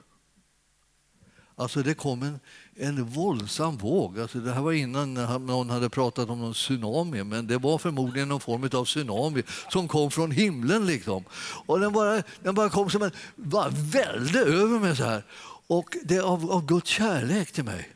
[1.56, 2.40] Alltså det kom en,
[2.76, 4.20] en våldsam våg.
[4.20, 5.14] Alltså det här var innan
[5.46, 9.88] någon hade pratat om någon tsunami, men det var förmodligen någon form av tsunami som
[9.88, 10.86] kom från himlen.
[10.86, 11.24] Liksom.
[11.66, 15.24] Och den bara, den bara kom som en bara välde över mig så här.
[15.66, 17.90] Och det av, av Guds kärlek till mig.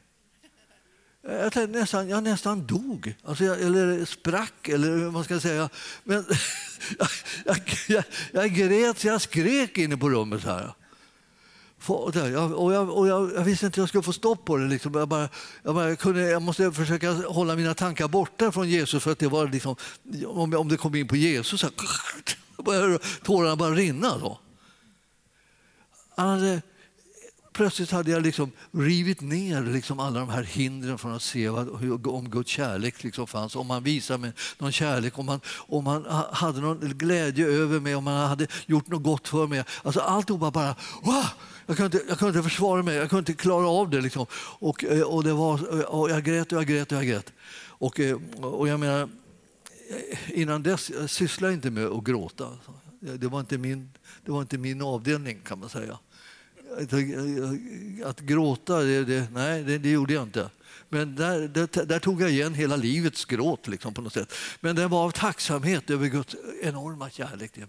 [1.23, 5.69] Jag, nästan, jag nästan dog, alltså jag, eller sprack, eller hur man ska säga.
[6.05, 6.25] Men
[7.45, 10.43] jag, jag, jag, grät, jag skrek inne på rummet.
[10.43, 10.73] så här.
[11.87, 12.75] Och jag, och
[13.09, 14.67] jag, jag, visste inte hur jag skulle få stopp på det.
[14.67, 14.95] Liksom.
[14.95, 15.29] Jag, bara,
[15.63, 19.03] jag, bara kunde, jag måste försöka hålla mina tankar borta från Jesus.
[19.03, 19.77] för att det var liksom,
[20.27, 21.69] om, om det kom in på Jesus så
[22.63, 24.19] började tårarna bara rinna.
[24.19, 24.41] Då.
[26.17, 26.63] Hade
[27.59, 31.81] plötsligt hade jag liksom rivit ner liksom alla de här hindren från att se vad,
[31.81, 33.57] hur, om Guds kärlek liksom fanns.
[33.57, 37.95] Om man visade mig någon kärlek, om man, om man hade någon glädje över mig,
[37.95, 39.65] om man hade gjort något gott för mig.
[39.83, 40.77] Alltså alltihopa bara...
[41.03, 41.25] Wow!
[41.69, 44.01] Jag kunde, inte, jag kunde inte försvara mig, jag kunde inte klara av det.
[44.01, 44.27] Liksom.
[44.59, 47.33] Och, eh, och, det var, och jag grät och jag grät och jag grät.
[47.67, 52.59] Och, eh, och jag menar, eh, innan dess jag sysslade jag inte med att gråta.
[53.01, 53.91] Det var inte min,
[54.25, 55.99] det var inte min avdelning kan man säga.
[58.05, 60.51] Att, gråta, det, det, nej, det, det, gjorde jag inte.
[60.89, 64.35] Men där, där, där, tog jag igen hela livets gråt liksom, på något sätt.
[64.61, 67.67] Men det var av tacksamhet över Guds enorma kärlek Det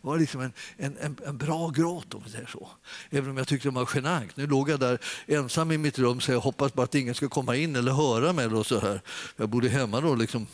[0.00, 2.68] var liksom en, en, en, bra gråt om vi säger så.
[3.10, 4.36] Även om jag tyckte det var genant.
[4.36, 7.28] Nu låg jag där ensam i mitt rum så jag hoppades bara att ingen skulle
[7.28, 8.46] komma in eller höra mig.
[8.46, 9.00] Och så här.
[9.36, 10.14] Jag bodde hemma då.
[10.14, 10.46] Liksom.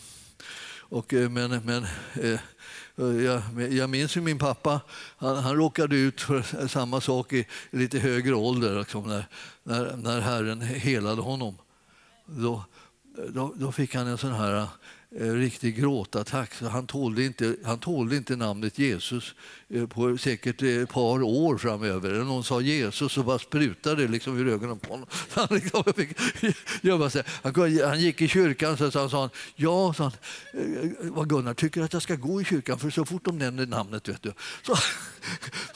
[0.92, 1.87] Och, eh, men, men
[2.22, 2.40] eh,
[2.98, 4.81] Eh, jag, jag minns ju min pappa,
[5.16, 9.26] han, han råkade ut för samma sak i, lite högre ålder liksom, när,
[9.62, 11.59] när, när Herren helade honom.
[12.26, 12.64] Då,
[13.28, 14.66] då, då fick han en sån här
[15.20, 16.51] Eh, riktig gråtattack.
[16.61, 19.35] Han tålde, inte, han tålde inte namnet Jesus
[19.68, 22.11] eh, på säkert eh, ett par år framöver.
[22.11, 25.07] När någon sa Jesus så bara sprutade det liksom ur ögonen på honom.
[25.31, 26.18] Han, liksom fick
[27.11, 27.25] sig.
[27.83, 30.12] Han, gick i kyrkan så sa han, ja, sa han,
[31.01, 34.09] vad Gunnar tycker att jag ska gå i kyrkan för så fort de nämner namnet
[34.09, 34.33] vet du.
[34.62, 34.77] Så,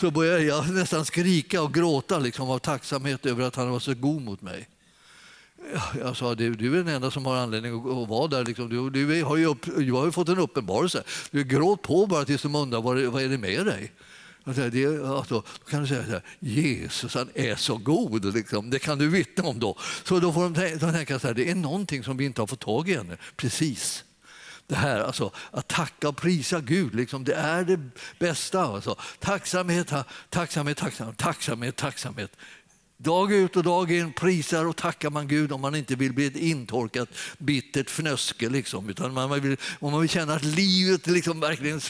[0.00, 3.94] så började jag nästan skrika och gråta liksom, av tacksamhet över att han var så
[3.94, 4.68] god mot mig.
[6.00, 8.44] Jag sa, du, du är den enda som har anledning att vara där.
[8.44, 8.68] Liksom.
[8.68, 11.02] Du, du, har ju upp, du har ju fått en uppenbarelse.
[11.30, 13.92] Du gråt på bara tills de undrar vad, vad är det med dig.
[14.54, 18.70] Det, alltså, då kan du säga så här, Jesus han är så god, liksom.
[18.70, 19.78] det kan du vittna om då.
[20.04, 20.42] Så då får
[20.78, 23.16] de tänka så här, det är någonting som vi inte har fått tag i ännu.
[23.36, 24.04] Precis.
[24.66, 27.80] Det här alltså, att tacka och prisa Gud, liksom, det är det
[28.18, 28.60] bästa.
[28.60, 28.96] Alltså.
[29.18, 29.92] Tacksamhet,
[30.30, 32.36] tacksamhet, tacksamhet, tacksamhet, tacksamhet.
[32.98, 36.26] Dag ut och dag in prisar och tackar man Gud om man inte vill bli
[36.26, 38.48] ett intorkat bittert fnöske.
[38.48, 41.80] Liksom, utan man vill, om man vill känna att livet liksom verkligen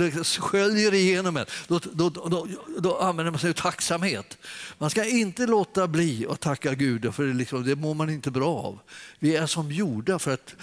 [0.00, 4.38] liksom sköljer igenom en, då, då, då, då, använder man sig av tacksamhet.
[4.78, 8.30] Man ska inte låta bli att tacka Gud, för det, liksom, det mår man inte
[8.30, 8.78] bra av.
[9.18, 10.54] Vi är som gjorda för att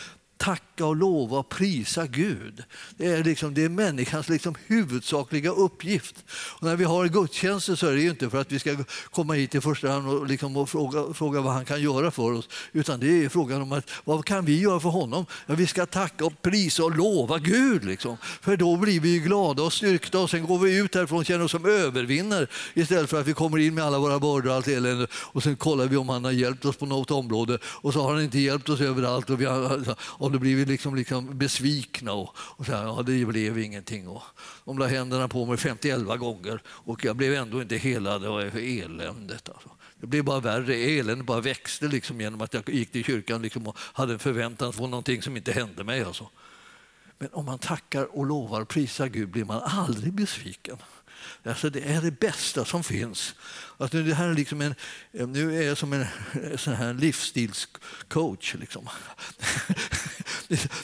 [0.43, 2.63] tacka och lova och prisa Gud.
[2.97, 6.15] Det är, liksom, det är människans liksom huvudsakliga uppgift.
[6.29, 8.75] Och när vi har gudstjänster så är det ju inte för att vi ska
[9.11, 12.33] komma hit i första hand och, liksom, och fråga, fråga vad han kan göra för
[12.33, 15.25] oss, utan det är frågan om att, vad kan vi göra för honom?
[15.45, 17.85] Ja, vi ska tacka och prisa och lova Gud.
[17.85, 18.17] Liksom.
[18.41, 21.45] För då blir vi glada och styrkta och sen går vi ut härifrån och känner
[21.45, 24.67] oss som övervinnare istället för att vi kommer in med alla våra bördor och allt
[24.67, 28.01] elände och sen kollar vi om han har hjälpt oss på något område och så
[28.01, 30.95] har han inte hjälpt oss överallt och vi har, alltså, och då blir vi liksom,
[30.95, 34.07] liksom besvikna och, och så här, ja, det blev ingenting.
[34.07, 34.23] Och
[34.65, 38.21] de la händerna på mig 51 gånger och jag blev ändå inte helad.
[38.21, 39.49] Det var eländet.
[39.49, 39.69] Alltså.
[39.99, 40.75] Det blev bara värre.
[40.75, 44.73] Eländet bara växte liksom genom att jag gick till kyrkan liksom och hade en förväntan
[44.73, 46.03] på någonting som inte hände mig.
[46.03, 46.29] Alltså.
[47.17, 50.77] Men om man tackar och lovar och prisar Gud blir man aldrig besviken.
[51.43, 53.35] Alltså det är det bästa som finns.
[53.77, 54.75] Alltså det här är liksom en,
[55.11, 56.05] nu är jag som en
[56.57, 58.55] sån här livsstilscoach.
[58.55, 58.89] Liksom.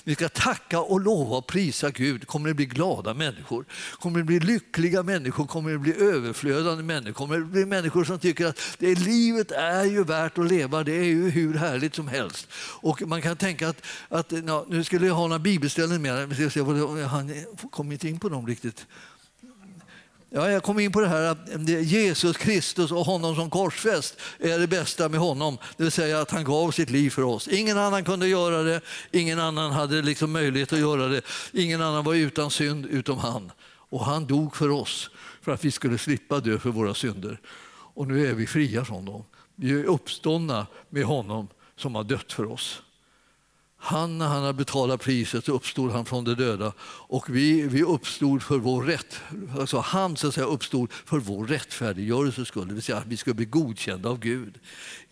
[0.03, 2.27] Vi ska tacka och lova och prisa Gud.
[2.27, 3.65] Kommer det bli glada människor?
[3.99, 5.45] Kommer det bli lyckliga människor?
[5.45, 7.13] Kommer det bli överflödande människor?
[7.13, 10.83] Kommer det bli människor som tycker att det, livet är ju värt att leva?
[10.83, 12.47] Det är ju hur härligt som helst.
[12.81, 16.33] Och man kan tänka att, att ja, nu skulle jag ha några bibelställen med.
[17.09, 17.33] Han
[17.71, 18.85] kom inte in på dem riktigt.
[20.31, 24.59] Ja, jag kom in på det här att Jesus Kristus och honom som korsfäst är
[24.59, 25.57] det bästa med honom.
[25.77, 27.47] Det vill säga att han gav sitt liv för oss.
[27.47, 31.21] Ingen annan kunde göra det, ingen annan hade liksom möjlighet att göra det.
[31.53, 33.51] Ingen annan var utan synd utom han.
[33.89, 35.09] Och han dog för oss
[35.41, 37.39] för att vi skulle slippa dö för våra synder.
[37.93, 39.23] Och nu är vi fria från dem.
[39.55, 42.81] Vi är uppståndna med honom som har dött för oss.
[43.81, 46.73] Han, när han har betalat priset, uppstod han från de döda.
[46.81, 49.21] Och vi, vi uppstod för vår rätt.
[49.59, 53.17] Alltså han så att säga, uppstod för vår rättfärdiggörelses skull, det vill säga att vi
[53.17, 54.59] skulle bli godkända av Gud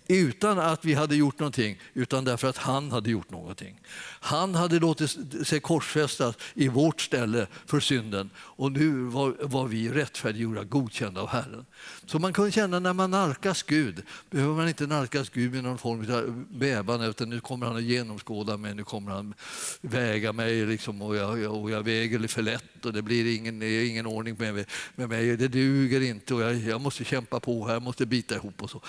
[0.10, 3.80] utan att vi hade gjort någonting, utan därför att han hade gjort någonting.
[4.20, 5.18] Han hade låtit
[5.48, 11.28] sig korsfästas i vårt ställe för synden och nu var, var vi rättfärdiggjorda, godkända av
[11.28, 11.66] Herren.
[12.06, 15.78] Så man kunde känna när man nalkas Gud, behöver man inte nalkas Gud med någon
[15.78, 19.34] form av bävan, utan nu kommer han att genomskåda mig, nu kommer han
[19.82, 24.06] väga mig liksom, och, jag, och jag väger för lätt och det blir ingen, ingen
[24.06, 24.66] ordning med mig,
[24.96, 25.38] med mig.
[25.38, 28.70] Det duger inte och jag, jag måste kämpa på här, jag måste bita ihop och
[28.70, 28.82] så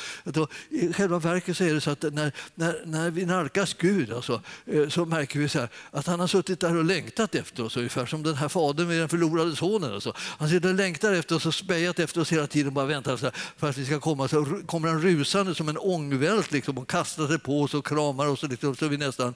[1.09, 4.43] själva verket så är det så att när, när, när vi nalkas Gud alltså,
[4.89, 8.07] så märker vi så här, att han har suttit där och längtat efter oss, ungefär
[8.07, 9.95] som den här fadern med den förlorade sonen.
[9.95, 10.13] Alltså.
[10.17, 13.17] Han sitter och längtar efter oss och spejat efter oss hela tiden och bara väntar
[13.17, 14.29] så här, för att vi ska komma.
[14.29, 18.27] Så kommer han rusande som en ångvält liksom, och kastar sig på oss och kramar
[18.27, 18.43] oss.
[18.43, 19.35] Och liksom, så vi nästan,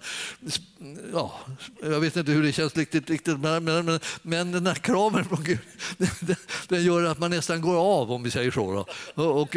[1.13, 1.41] ja,
[1.83, 5.45] jag vet inte hur det känns riktigt, riktigt men, men, men den här kramen från
[5.45, 5.59] Gud
[5.99, 6.37] den,
[6.69, 8.73] den, gör att man nästan går av om vi säger så.
[8.73, 8.87] Då.
[9.23, 9.57] Och, och,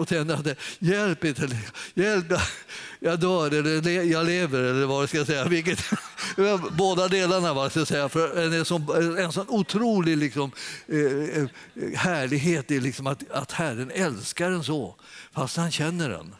[0.00, 1.47] och känner att hjälp inte,
[1.94, 2.32] hjälp,
[3.00, 5.44] jag dör eller jag lever eller vad ska jag säga.
[5.48, 5.84] Vilket,
[6.72, 8.08] båda delarna va, ska jag säga.
[8.08, 10.50] För en, sån, en sån otrolig liksom,
[10.86, 11.48] eh, eh,
[11.94, 14.94] härlighet är liksom att, att Herren älskar en så,
[15.32, 16.34] fast han känner den.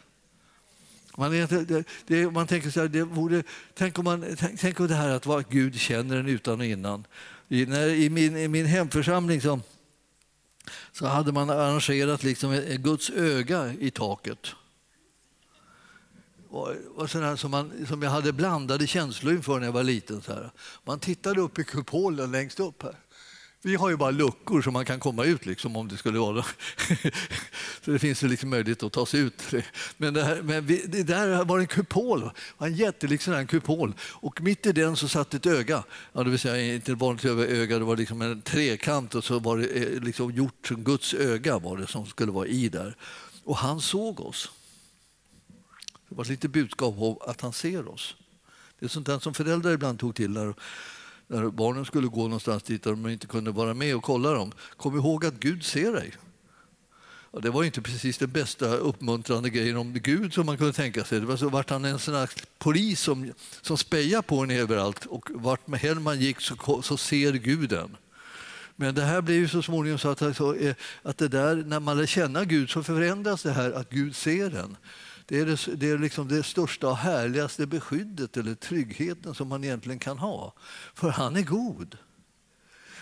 [1.17, 3.43] Man, det, det, man tänker så här, det vore,
[3.75, 6.65] tänk, om man, tänk, tänk om det här att vad Gud känner en utan och
[6.65, 7.05] innan.
[7.47, 9.59] I, när, i, min, I min hemförsamling så,
[10.91, 14.39] så hade man arrangerat liksom Guds öga i taket
[16.49, 20.21] var och sådär som, man, som jag hade blandade känslor inför när jag var liten.
[20.21, 20.51] Så här.
[20.83, 22.95] Man tittade upp i kupolen längst upp här.
[23.61, 26.43] Vi har ju bara luckor som man kan komma ut liksom, om det skulle vara
[27.85, 29.41] Så det finns ju liksom möjlighet att ta sig ut.
[29.97, 33.93] Men det, här, men vi, det där var en kupol, en jättelik sån kupol.
[34.01, 35.83] Och mitt i den så satt ett öga.
[36.13, 39.39] Ja, det vill säga inte ett vanligt öga, det var liksom en trekant och så
[39.39, 42.95] var det eh, liksom gjort som Guds öga var det som skulle vara i där.
[43.43, 44.49] Och han såg oss.
[46.09, 48.15] Det var lite budskap om att han ser oss.
[48.79, 50.53] Det är sånt där som föräldrar ibland tog till när
[51.29, 54.51] när barnen skulle gå någonstans dit där de inte kunde vara med och kolla dem.
[54.77, 56.13] Kom ihåg att Gud ser dig.
[57.31, 61.03] Och det var inte precis den bästa uppmuntrande grejen om Gud som man kunde tänka
[61.03, 61.19] sig.
[61.19, 65.29] Det var så vart han en sån polis som, som spejar på en överallt och
[65.33, 67.97] vart med helst man gick så, så ser Gud en.
[68.75, 71.79] Men det här blev ju så småningom så att, alltså, eh, att det där, när
[71.79, 74.77] man lär känna Gud så förändras det här att Gud ser en.
[75.29, 79.63] Det är, det, det, är liksom det största och härligaste beskyddet eller tryggheten som man
[79.63, 80.53] egentligen kan ha.
[80.93, 81.97] För han är god.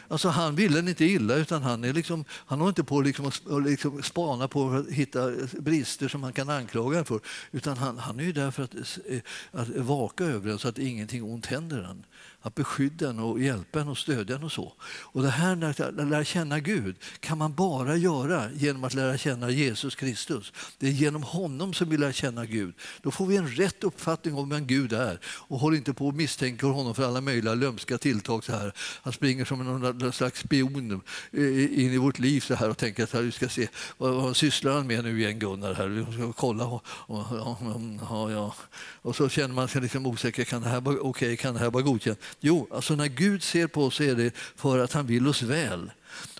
[0.08, 3.26] Alltså han vill en inte illa, utan han, är liksom, han har inte på liksom
[3.26, 7.20] att liksom spana på att hitta eh, brister som man kan anklaga för.
[7.52, 8.76] Utan han, han är ju där för att,
[9.10, 9.20] eh,
[9.52, 12.06] att vaka över en så att ingenting ont händer en
[12.47, 14.73] att beskydda en och hjälpa en och stödja en och så.
[14.83, 19.49] Och det här att lära känna Gud kan man bara göra genom att lära känna
[19.49, 20.53] Jesus Kristus.
[20.77, 22.73] Det är genom honom som vi lär känna Gud.
[23.01, 26.13] Då får vi en rätt uppfattning om vem Gud är och håller inte på och
[26.13, 28.43] misstänker honom för alla möjliga lömska tilltag.
[28.43, 28.73] Så här.
[29.01, 33.03] Han springer som någon slags spion eh, in i vårt liv så här och tänker
[33.03, 35.73] att här, vi ska se vad, vad sysslar han med nu igen Gunnar?
[35.73, 35.88] Här.
[35.88, 36.65] Vi ska kolla.
[36.65, 38.55] Och, och, och, ja.
[39.01, 40.43] och så känner man sig liksom osäker.
[40.43, 41.38] Kan det här vara okay?
[41.38, 42.19] Kan det här vara godkänt?
[42.39, 45.91] Jo, alltså när Gud ser på oss är det för att han vill oss väl.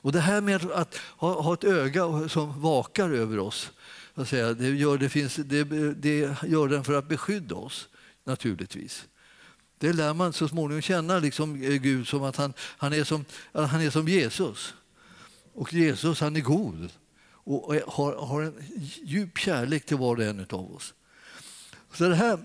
[0.02, 3.72] Och det här med att ha, ha ett öga som vakar över oss,
[4.26, 7.90] säga, det, gör, det, finns, det, det gör den för att beskydda oss,
[8.24, 9.08] naturligtvis.
[9.78, 13.26] Det lär man så småningom känna liksom eh, Gud som att han, han, är som,
[13.54, 14.74] han är som Jesus.
[15.54, 16.90] Och Jesus han är god
[17.30, 18.54] och har, har en
[19.04, 20.94] djup kärlek till var och en av oss.
[21.94, 22.40] Så det här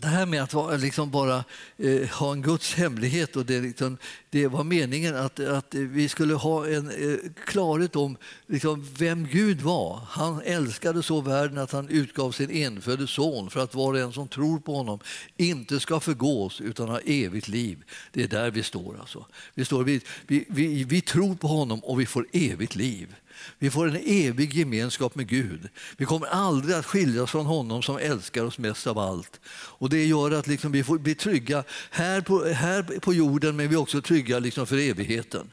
[0.00, 1.44] det här med att vara, liksom bara
[1.76, 3.98] eh, ha en Guds hemlighet, och det, liksom,
[4.30, 9.60] det var meningen att, att vi skulle ha en eh, klarhet om liksom, vem Gud
[9.60, 10.00] var.
[10.08, 14.12] Han älskade så världen att han utgav sin enfödde son för att var och en
[14.12, 14.98] som tror på honom
[15.36, 17.84] inte ska förgås utan ha evigt liv.
[18.12, 18.96] Det är där vi står.
[19.00, 19.26] Alltså.
[19.54, 23.14] Vi, står vi, vi, vi, vi tror på honom och vi får evigt liv.
[23.58, 25.68] Vi får en evig gemenskap med Gud.
[25.96, 29.40] Vi kommer aldrig att skiljas från honom som älskar oss mest av allt.
[29.48, 33.68] Och Det gör att liksom vi får bli trygga här på, här på jorden men
[33.68, 35.50] vi är också trygga liksom för evigheten.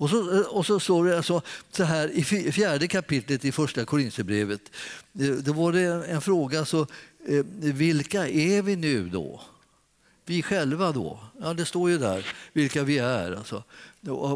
[0.00, 4.60] Och så, och så står det alltså så här i fjärde kapitlet i första Korinthierbrevet.
[5.20, 6.80] Eh, då var det en fråga, så,
[7.28, 9.40] eh, vilka är vi nu då?
[10.30, 11.18] Vi själva då?
[11.40, 13.32] Ja, det står ju där vilka vi är.
[13.32, 13.62] Alltså.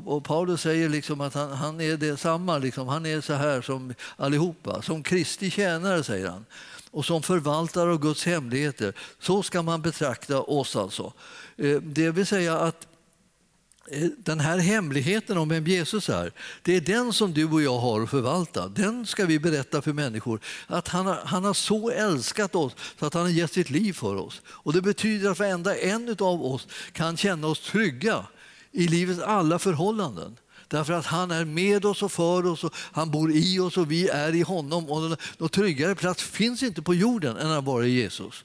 [0.05, 2.89] Och Paulus säger liksom att han, han är detsamma, liksom.
[2.89, 4.83] han är så här som allihopa.
[4.83, 6.45] Som Kristi tjänare, säger han.
[6.91, 8.95] Och som förvaltare av Guds hemligheter.
[9.19, 11.13] Så ska man betrakta oss alltså.
[11.57, 12.87] Eh, det vill säga att
[13.91, 17.79] Eh, den här hemligheten om vem Jesus är, det är den som du och jag
[17.79, 18.69] har att förvalta.
[18.69, 20.41] Den ska vi berätta för människor.
[20.67, 23.93] Att han har, han har så älskat oss så att han har gett sitt liv
[23.93, 24.43] för oss.
[24.47, 28.27] Och Det betyder att varenda en av oss kan känna oss trygga
[28.73, 30.37] i livets alla förhållanden.
[30.69, 33.91] Därför att han är med oss och för oss, och han bor i oss och
[33.91, 34.91] vi är i honom.
[34.91, 38.45] Och någon tryggare plats finns inte på jorden än att vara i Jesus.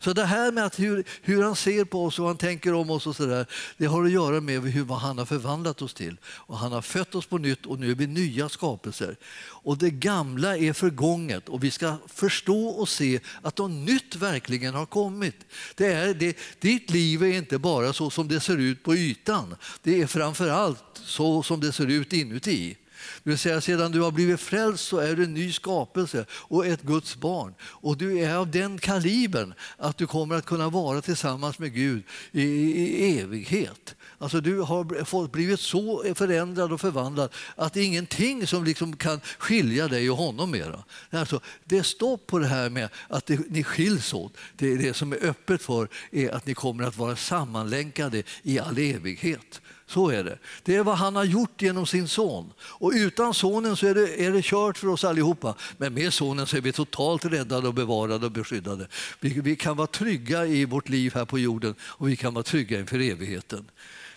[0.00, 2.90] Så det här med att hur, hur han ser på oss och han tänker om
[2.90, 5.94] oss och så där, det har att göra med hur, vad han har förvandlat oss
[5.94, 6.16] till.
[6.24, 9.16] Och han har fött oss på nytt och nu är vi nya skapelser.
[9.40, 14.74] Och det gamla är förgånget och vi ska förstå och se att något nytt verkligen
[14.74, 15.36] har kommit.
[15.74, 19.56] Det är, det, ditt liv är inte bara så som det ser ut på ytan.
[19.82, 22.76] Det är framför allt så som det ser ut inuti.
[23.22, 26.66] Det vill säga, sedan du har blivit frälst så är du en ny skapelse och
[26.66, 27.54] ett Guds barn.
[27.62, 32.02] Och du är av den kalibern att du kommer att kunna vara tillsammans med Gud
[32.32, 33.94] i, i evighet.
[34.18, 39.20] Alltså du har blivit så förändrad och förvandlad att det är ingenting som liksom kan
[39.38, 40.84] skilja dig och honom mera.
[41.10, 44.36] Alltså, det är stopp på det här med att det, ni skiljs åt.
[44.56, 48.78] Det, det som är öppet för är att ni kommer att vara sammanlänkade i all
[48.78, 49.60] evighet.
[49.88, 50.38] Så är det.
[50.62, 52.52] Det är vad han har gjort genom sin son.
[52.60, 55.54] Och utan sonen så är det, är det kört för oss allihopa.
[55.76, 58.88] Men med sonen så är vi totalt räddade och bevarade och beskyddade.
[59.20, 62.42] Vi, vi kan vara trygga i vårt liv här på jorden och vi kan vara
[62.42, 63.70] trygga inför evigheten.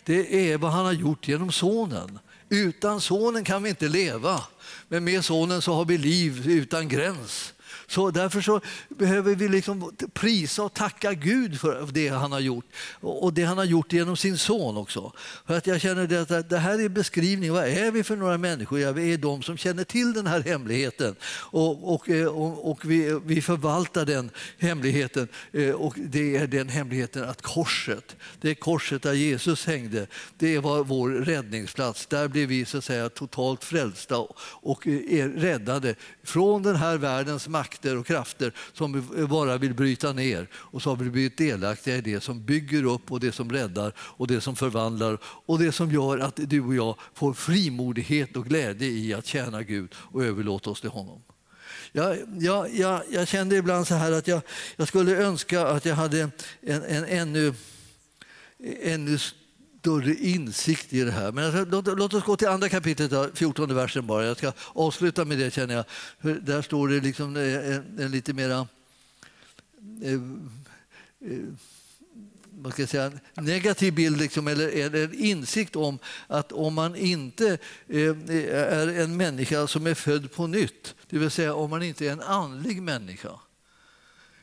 [0.04, 2.20] Det är vad han har gjort genom sonen.
[2.50, 4.44] Utan sonen kan vi inte leva,
[4.88, 7.54] men med sonen så har vi liv utan gräns.
[7.92, 12.66] Så därför så behöver vi liksom prisa och tacka Gud för det han har gjort
[13.00, 15.14] och det han har gjort genom sin son också.
[15.46, 17.52] För att jag känner att det här är beskrivning.
[17.52, 18.80] Vad är vi för några människor?
[18.80, 22.86] Ja, vi är de som känner till den här hemligheten och, och, eh, och, och
[22.86, 25.28] vi, vi förvaltar den hemligheten.
[25.52, 30.84] Eh, och det är den hemligheten att korset, det korset där Jesus hängde, det var
[30.84, 32.06] vår räddningsplats.
[32.06, 36.98] Där blev vi så att säga totalt frälsta och eh, är räddade från den här
[36.98, 40.48] världens makt makter och krafter som bara vill bryta ner.
[40.54, 43.94] Och så har vi blivit delaktiga i det som bygger upp och det som räddar
[43.98, 48.46] och det som förvandlar och det som gör att du och jag får frimodighet och
[48.46, 51.22] glädje i att tjäna Gud och överlåta oss till honom.
[51.92, 54.42] Jag, jag, jag, jag kände ibland så här att jag,
[54.76, 56.22] jag skulle önska att jag hade
[56.62, 57.54] en, en ännu,
[58.84, 59.18] ännu
[59.82, 61.32] större insikt i det här.
[61.32, 64.26] Men alltså, låt, låt oss gå till andra kapitlet, 14 versen bara.
[64.26, 65.86] Jag ska avsluta med det känner jag.
[66.42, 68.68] Där står det liksom eh, en, en lite mera
[70.04, 71.40] eh, eh,
[72.52, 77.58] vad ska jag säga, negativ bild liksom, eller, eller insikt om att om man inte
[77.88, 81.84] eh, eh, är en människa som är född på nytt, det vill säga om man
[81.84, 83.40] inte är en andlig människa,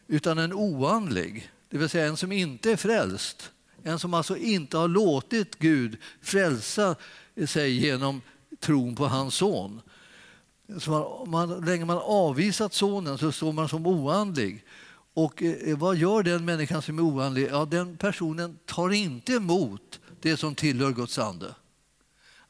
[0.06, 3.50] utan en oandlig, det vill säga en som inte är frälst,
[3.82, 6.96] en som alltså inte har låtit Gud frälsa
[7.46, 8.20] sig genom
[8.60, 9.80] tron på hans son.
[10.78, 14.64] Så man, man, länge man avvisat sonen så står man som oandlig.
[15.14, 17.48] Och eh, vad gör den människan som är oandlig?
[17.50, 21.54] Ja, den personen tar inte emot det som tillhör Guds ande.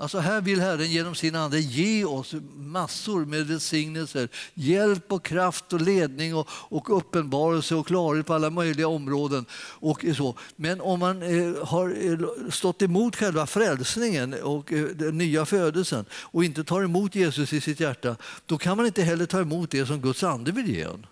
[0.01, 5.73] Alltså här vill Herren genom sin Ande ge oss massor med välsignelser, hjälp och kraft
[5.73, 9.47] och ledning och, och uppenbarelse och klarhet på alla möjliga områden.
[9.53, 10.35] Och så.
[10.57, 16.05] Men om man eh, har eh, stått emot själva frälsningen och eh, den nya födelsen
[16.13, 19.71] och inte tar emot Jesus i sitt hjärta, då kan man inte heller ta emot
[19.71, 21.07] det som Guds ande vill ge en.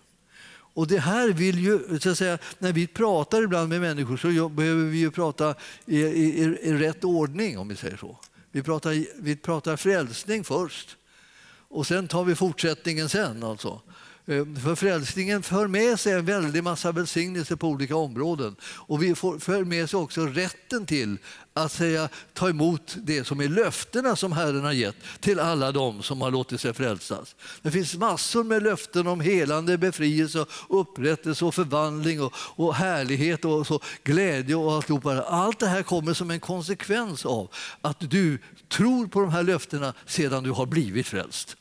[0.49, 4.49] Och det här vill ju, så att säga, när vi pratar ibland med människor så
[4.49, 8.17] behöver vi ju prata i, i, i rätt ordning om vi säger så.
[8.51, 10.97] Vi pratar, vi pratar frälsning först
[11.69, 13.43] och sen tar vi fortsättningen sen.
[13.43, 13.81] Alltså.
[14.29, 18.55] Eh, för frälsningen för med sig en väldig massa välsignelser på olika områden.
[18.63, 21.17] Och vi får, för med sig också rätten till
[21.53, 26.03] att säga, ta emot det som är löftena som Herren har gett till alla dem
[26.03, 27.35] som har låtit sig frälsas.
[27.61, 33.67] Det finns massor med löften om helande, befrielse, upprättelse och förvandling och, och härlighet och
[33.67, 35.21] så, glädje och alltihopa.
[35.21, 37.49] Allt det här kommer som en konsekvens av
[37.81, 41.56] att du tror på de här löftena sedan du har blivit frälst.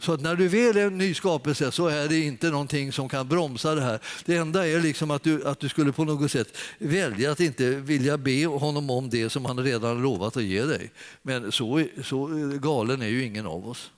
[0.00, 3.08] Så att när du väl är en ny skapelse så är det inte någonting som
[3.08, 4.00] kan bromsa det här.
[4.24, 7.70] Det enda är liksom att, du, att du skulle på något sätt välja att inte
[7.70, 10.92] vilja be honom om det som han redan lovat att ge dig.
[11.22, 12.26] Men så, så
[12.62, 13.90] galen är ju ingen av oss.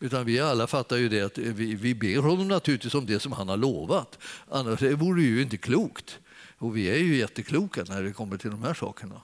[0.00, 3.32] Utan vi alla fattar ju det att vi, vi ber honom naturligtvis om det som
[3.32, 4.18] han har lovat.
[4.50, 6.18] Annars det vore det ju inte klokt.
[6.58, 9.22] Och vi är ju jättekloka när det kommer till de här sakerna.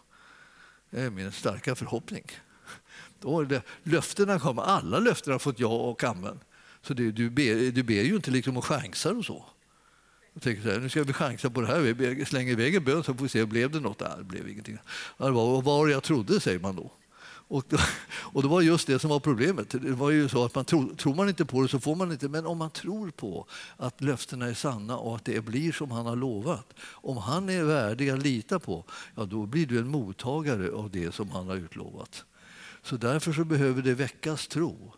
[0.91, 2.25] Det är min starka förhoppning.
[3.21, 6.41] Då det, löftena kommer, alla löften har fått ja och amen.
[6.83, 9.45] Så det, du, ber, du ber ju inte liksom och chansar och så.
[10.33, 12.85] Jag tänker så här, nu ska vi chansa på det här, vi slänger iväg en
[12.85, 14.01] bön så får vi se, blev det något?
[14.01, 14.79] Nej, det blev ingenting.
[15.19, 16.93] Det var vad jag trodde, säger man då.
[17.49, 17.77] Och, då,
[18.21, 19.71] och det var just det som var problemet.
[19.71, 22.12] Det var ju så att man tro, tror man inte på det så får man
[22.12, 22.29] inte.
[22.29, 23.47] Men om man tror på
[23.77, 26.75] att löftena är sanna och att det blir som han har lovat.
[26.81, 31.14] Om han är värdig att lita på, ja då blir du en mottagare av det
[31.14, 32.25] som han har utlovat.
[32.89, 34.95] Så därför så behöver det väckas tro.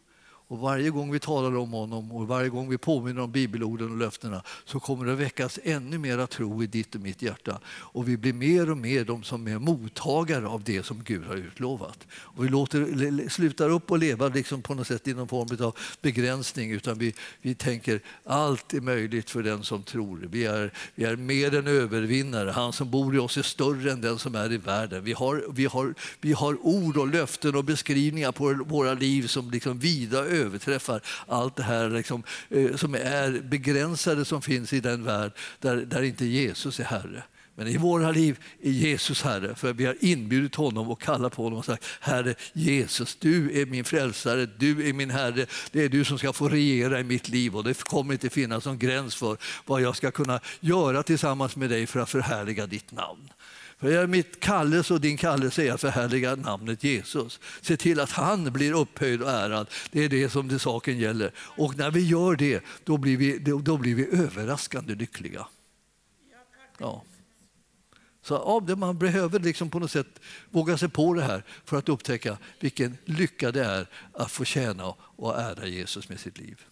[0.51, 3.97] Och varje gång vi talar om honom och varje gång vi påminner om bibelorden och
[3.97, 7.61] löftena så kommer det väckas ännu mera tro i ditt och mitt hjärta.
[7.67, 11.37] Och vi blir mer och mer de som är mottagare av det som Gud har
[11.37, 12.07] utlovat.
[12.13, 15.77] Och vi låter, slutar upp och leva liksom på något sätt i någon form av
[16.03, 20.29] begränsning utan vi, vi tänker allt är möjligt för den som tror.
[20.31, 22.51] Vi är, vi är mer än övervinnare.
[22.51, 25.05] Han som bor i oss är större än den som är i världen.
[25.05, 29.51] Vi har, vi har, vi har ord och löften och beskrivningar på våra liv som
[29.51, 35.05] liksom vida överträffar allt det här liksom, eh, som är begränsade som finns i den
[35.05, 37.23] värld där, där inte Jesus är Herre.
[37.61, 41.43] Men i våra liv är Jesus Herre, för vi har inbjudit honom och kallat på
[41.43, 45.47] honom och sagt Herre Jesus, du är min frälsare, du är min Herre.
[45.73, 48.65] Det är du som ska få regera i mitt liv och det kommer inte finnas
[48.65, 49.37] någon gräns för
[49.67, 53.29] vad jag ska kunna göra tillsammans med dig för att förhärliga ditt namn.
[53.81, 57.41] För mitt kallelse och din kallelse är att förhärliga namnet Jesus.
[57.61, 59.71] Se till att han blir upphöjd och ärad.
[59.91, 61.33] Det är det som det saken gäller.
[61.37, 65.47] Och när vi gör det, då blir vi, då blir vi överraskande lyckliga.
[66.79, 67.05] Ja.
[68.23, 70.21] Så ja, man behöver liksom på något sätt
[70.51, 74.95] våga sig på det här för att upptäcka vilken lycka det är att få tjäna
[75.01, 76.65] och ära Jesus med sitt liv.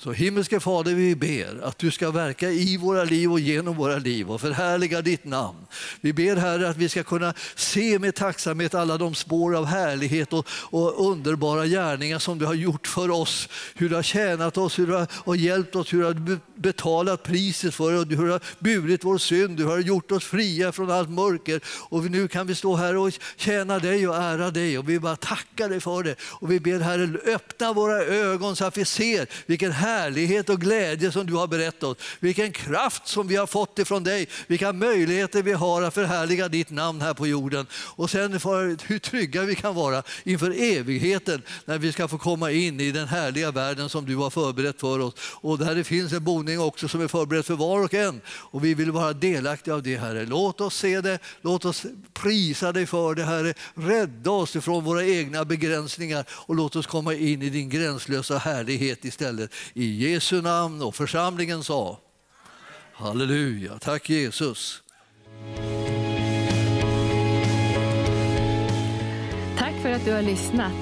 [0.00, 3.96] Så himmelske Fader, vi ber att du ska verka i våra liv och genom våra
[3.96, 5.58] liv och förhärliga ditt namn.
[6.00, 10.32] Vi ber Herre att vi ska kunna se med tacksamhet alla de spår av härlighet
[10.32, 13.48] och, och underbara gärningar som du har gjort för oss.
[13.74, 17.74] Hur du har tjänat oss, hur du har hjälpt oss, hur du har betalat priset
[17.74, 21.10] för oss, hur du har burit vår synd, du har gjort oss fria från allt
[21.10, 21.60] mörker.
[21.66, 25.16] Och nu kan vi stå här och tjäna dig och ära dig och vi bara
[25.16, 26.14] tackar dig för det.
[26.20, 31.12] Och vi ber Herre, öppna våra ögon så att vi ser vilken härlighet och glädje
[31.12, 31.96] som du har berättat oss.
[32.20, 34.28] Vilken kraft som vi har fått ifrån dig.
[34.46, 37.66] Vilka möjligheter vi har att förhärliga ditt namn här på jorden.
[37.72, 42.50] Och sen för hur trygga vi kan vara inför evigheten när vi ska få komma
[42.50, 45.14] in i den härliga världen som du har förberett för oss.
[45.20, 48.20] Och där det finns en boning också som är förberedd för var och en.
[48.28, 50.26] Och vi vill vara delaktiga av det Herre.
[50.26, 53.54] Låt oss se det, låt oss prisa dig för det Herre.
[53.74, 59.04] Rädda oss ifrån våra egna begränsningar och låt oss komma in i din gränslösa härlighet
[59.04, 59.50] istället.
[59.80, 61.98] I Jesu namn och församlingen sa
[62.92, 64.82] Halleluja, tack Jesus.
[69.58, 70.72] Tack för att du har lyssnat.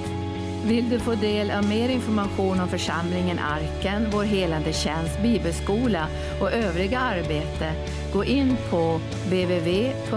[0.65, 6.09] Vill du få del av mer information om församlingen Arken, vår helande tjänst, bibelskola
[6.41, 7.73] och övriga arbete,
[8.13, 10.17] gå in på www.arken.org.